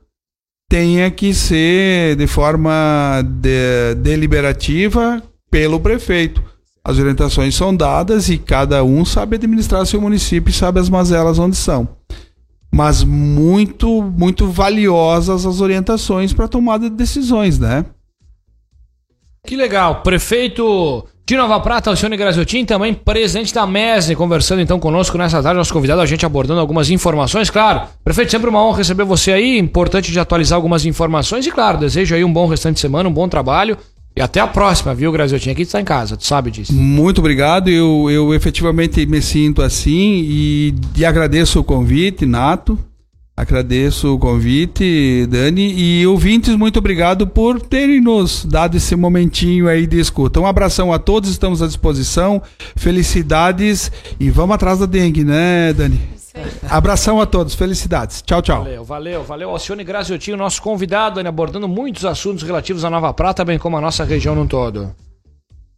tenha 0.68 1.10
que 1.10 1.32
ser 1.32 2.16
de 2.16 2.26
forma 2.26 3.22
de, 3.22 3.94
deliberativa 3.96 5.22
pelo 5.50 5.78
prefeito. 5.78 6.42
As 6.82 6.98
orientações 6.98 7.54
são 7.54 7.74
dadas 7.74 8.28
e 8.28 8.38
cada 8.38 8.82
um 8.84 9.04
sabe 9.04 9.36
administrar 9.36 9.84
seu 9.86 10.00
município 10.00 10.50
e 10.50 10.54
sabe 10.54 10.80
as 10.80 10.88
mazelas 10.88 11.38
onde 11.38 11.56
são. 11.56 11.88
Mas 12.72 13.02
muito, 13.02 14.02
muito 14.02 14.48
valiosas 14.48 15.46
as 15.46 15.60
orientações 15.60 16.32
para 16.32 16.48
tomada 16.48 16.88
de 16.90 16.96
decisões, 16.96 17.58
né? 17.58 17.84
Que 19.46 19.54
legal. 19.56 20.02
Prefeito 20.02 21.06
de 21.24 21.36
Nova 21.36 21.58
Prata, 21.60 21.90
Alcione 21.90 22.16
Graziotin, 22.16 22.64
também 22.64 22.92
presidente 22.92 23.54
da 23.54 23.66
MESE, 23.66 24.14
conversando 24.14 24.60
então 24.60 24.78
conosco 24.78 25.16
nessa 25.16 25.42
tarde, 25.42 25.58
nosso 25.58 25.72
convidado, 25.72 26.00
a 26.00 26.06
gente 26.06 26.26
abordando 26.26 26.60
algumas 26.60 26.90
informações. 26.90 27.48
Claro, 27.48 27.82
prefeito, 28.04 28.30
sempre 28.30 28.48
uma 28.48 28.64
honra 28.64 28.78
receber 28.78 29.04
você 29.04 29.32
aí, 29.32 29.58
importante 29.58 30.12
de 30.12 30.18
atualizar 30.20 30.56
algumas 30.56 30.84
informações 30.84 31.46
e, 31.46 31.50
claro, 31.50 31.78
desejo 31.78 32.14
aí 32.14 32.24
um 32.24 32.32
bom 32.32 32.46
restante 32.46 32.74
de 32.74 32.80
semana, 32.80 33.08
um 33.08 33.12
bom 33.12 33.28
trabalho. 33.28 33.76
E 34.16 34.20
até 34.20 34.40
a 34.40 34.46
próxima, 34.46 34.94
viu, 34.94 35.12
Graziotin? 35.12 35.50
Aqui 35.50 35.62
está 35.62 35.80
em 35.80 35.84
casa, 35.84 36.16
tu 36.16 36.24
sabe 36.24 36.50
disso. 36.50 36.72
Muito 36.72 37.18
obrigado, 37.18 37.68
eu, 37.68 38.08
eu 38.10 38.32
efetivamente 38.32 39.04
me 39.06 39.20
sinto 39.20 39.62
assim 39.62 40.24
e, 40.26 40.74
e 40.96 41.04
agradeço 41.04 41.60
o 41.60 41.64
convite, 41.64 42.24
Nato. 42.24 42.78
Agradeço 43.36 44.14
o 44.14 44.18
convite, 44.18 45.26
Dani, 45.26 45.74
e 45.76 46.06
ouvintes, 46.06 46.56
muito 46.56 46.78
obrigado 46.78 47.26
por 47.26 47.60
terem 47.60 48.00
nos 48.00 48.46
dado 48.46 48.78
esse 48.78 48.96
momentinho 48.96 49.68
aí 49.68 49.86
de 49.86 50.00
escuta. 50.00 50.40
Um 50.40 50.46
abração 50.46 50.90
a 50.90 50.98
todos, 50.98 51.28
estamos 51.28 51.60
à 51.60 51.66
disposição. 51.66 52.40
Felicidades 52.74 53.92
e 54.18 54.30
vamos 54.30 54.54
atrás 54.54 54.78
da 54.78 54.86
dengue, 54.86 55.22
né, 55.22 55.74
Dani? 55.74 56.00
Abração 56.66 57.20
a 57.20 57.26
todos, 57.26 57.54
felicidades. 57.54 58.22
Tchau, 58.22 58.40
tchau. 58.40 58.64
Valeu, 58.64 58.84
valeu, 58.84 59.22
valeu. 59.22 59.50
Alcione 59.50 59.84
Graziotinho, 59.84 60.38
nosso 60.38 60.62
convidado, 60.62 61.16
Dani, 61.16 61.28
abordando 61.28 61.68
muitos 61.68 62.06
assuntos 62.06 62.42
relativos 62.42 62.86
à 62.86 62.90
Nova 62.90 63.12
Prata, 63.12 63.44
bem 63.44 63.58
como 63.58 63.76
a 63.76 63.82
nossa 63.82 64.02
região 64.02 64.34
no 64.34 64.46
todo. 64.46 64.94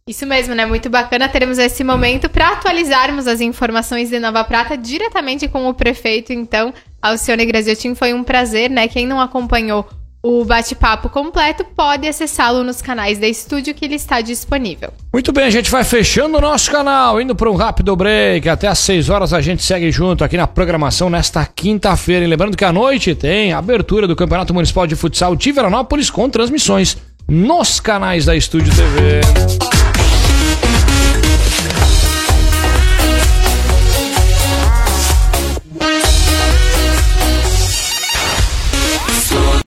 Isso 0.09 0.25
mesmo, 0.25 0.55
né? 0.55 0.65
Muito 0.65 0.89
bacana 0.89 1.29
teremos 1.29 1.59
esse 1.59 1.83
momento 1.83 2.27
para 2.27 2.53
atualizarmos 2.53 3.27
as 3.27 3.41
informações 3.41 4.09
de 4.09 4.19
Nova 4.19 4.43
Prata 4.43 4.75
diretamente 4.75 5.47
com 5.47 5.69
o 5.69 5.73
prefeito. 5.75 6.33
Então, 6.33 6.73
Alcione 6.99 7.45
Graziotin, 7.45 7.93
foi 7.93 8.11
um 8.11 8.23
prazer, 8.23 8.71
né? 8.71 8.87
Quem 8.87 9.05
não 9.05 9.21
acompanhou 9.21 9.87
o 10.23 10.43
bate-papo 10.43 11.09
completo 11.09 11.63
pode 11.63 12.07
acessá-lo 12.07 12.63
nos 12.63 12.81
canais 12.81 13.19
da 13.19 13.27
estúdio 13.27 13.75
que 13.75 13.85
ele 13.85 13.93
está 13.93 14.19
disponível. 14.19 14.91
Muito 15.13 15.31
bem, 15.31 15.45
a 15.45 15.49
gente 15.51 15.69
vai 15.69 15.83
fechando 15.83 16.39
o 16.39 16.41
nosso 16.41 16.71
canal, 16.71 17.21
indo 17.21 17.35
para 17.35 17.51
um 17.51 17.55
rápido 17.55 17.95
break. 17.95 18.49
Até 18.49 18.67
às 18.67 18.79
6 18.79 19.11
horas 19.11 19.31
a 19.31 19.39
gente 19.41 19.61
segue 19.61 19.91
junto 19.91 20.23
aqui 20.23 20.35
na 20.35 20.47
programação 20.47 21.07
nesta 21.07 21.45
quinta-feira. 21.45 22.25
E 22.25 22.27
lembrando 22.27 22.57
que 22.57 22.65
à 22.65 22.73
noite 22.73 23.13
tem 23.13 23.53
a 23.53 23.59
abertura 23.59 24.07
do 24.07 24.15
Campeonato 24.15 24.55
Municipal 24.55 24.87
de 24.87 24.95
Futsal 24.95 25.35
de 25.35 25.51
Veranópolis 25.51 26.09
com 26.09 26.27
transmissões 26.27 26.97
nos 27.27 27.79
canais 27.79 28.25
da 28.25 28.35
Estúdio 28.35 28.73
TV. 28.75 29.78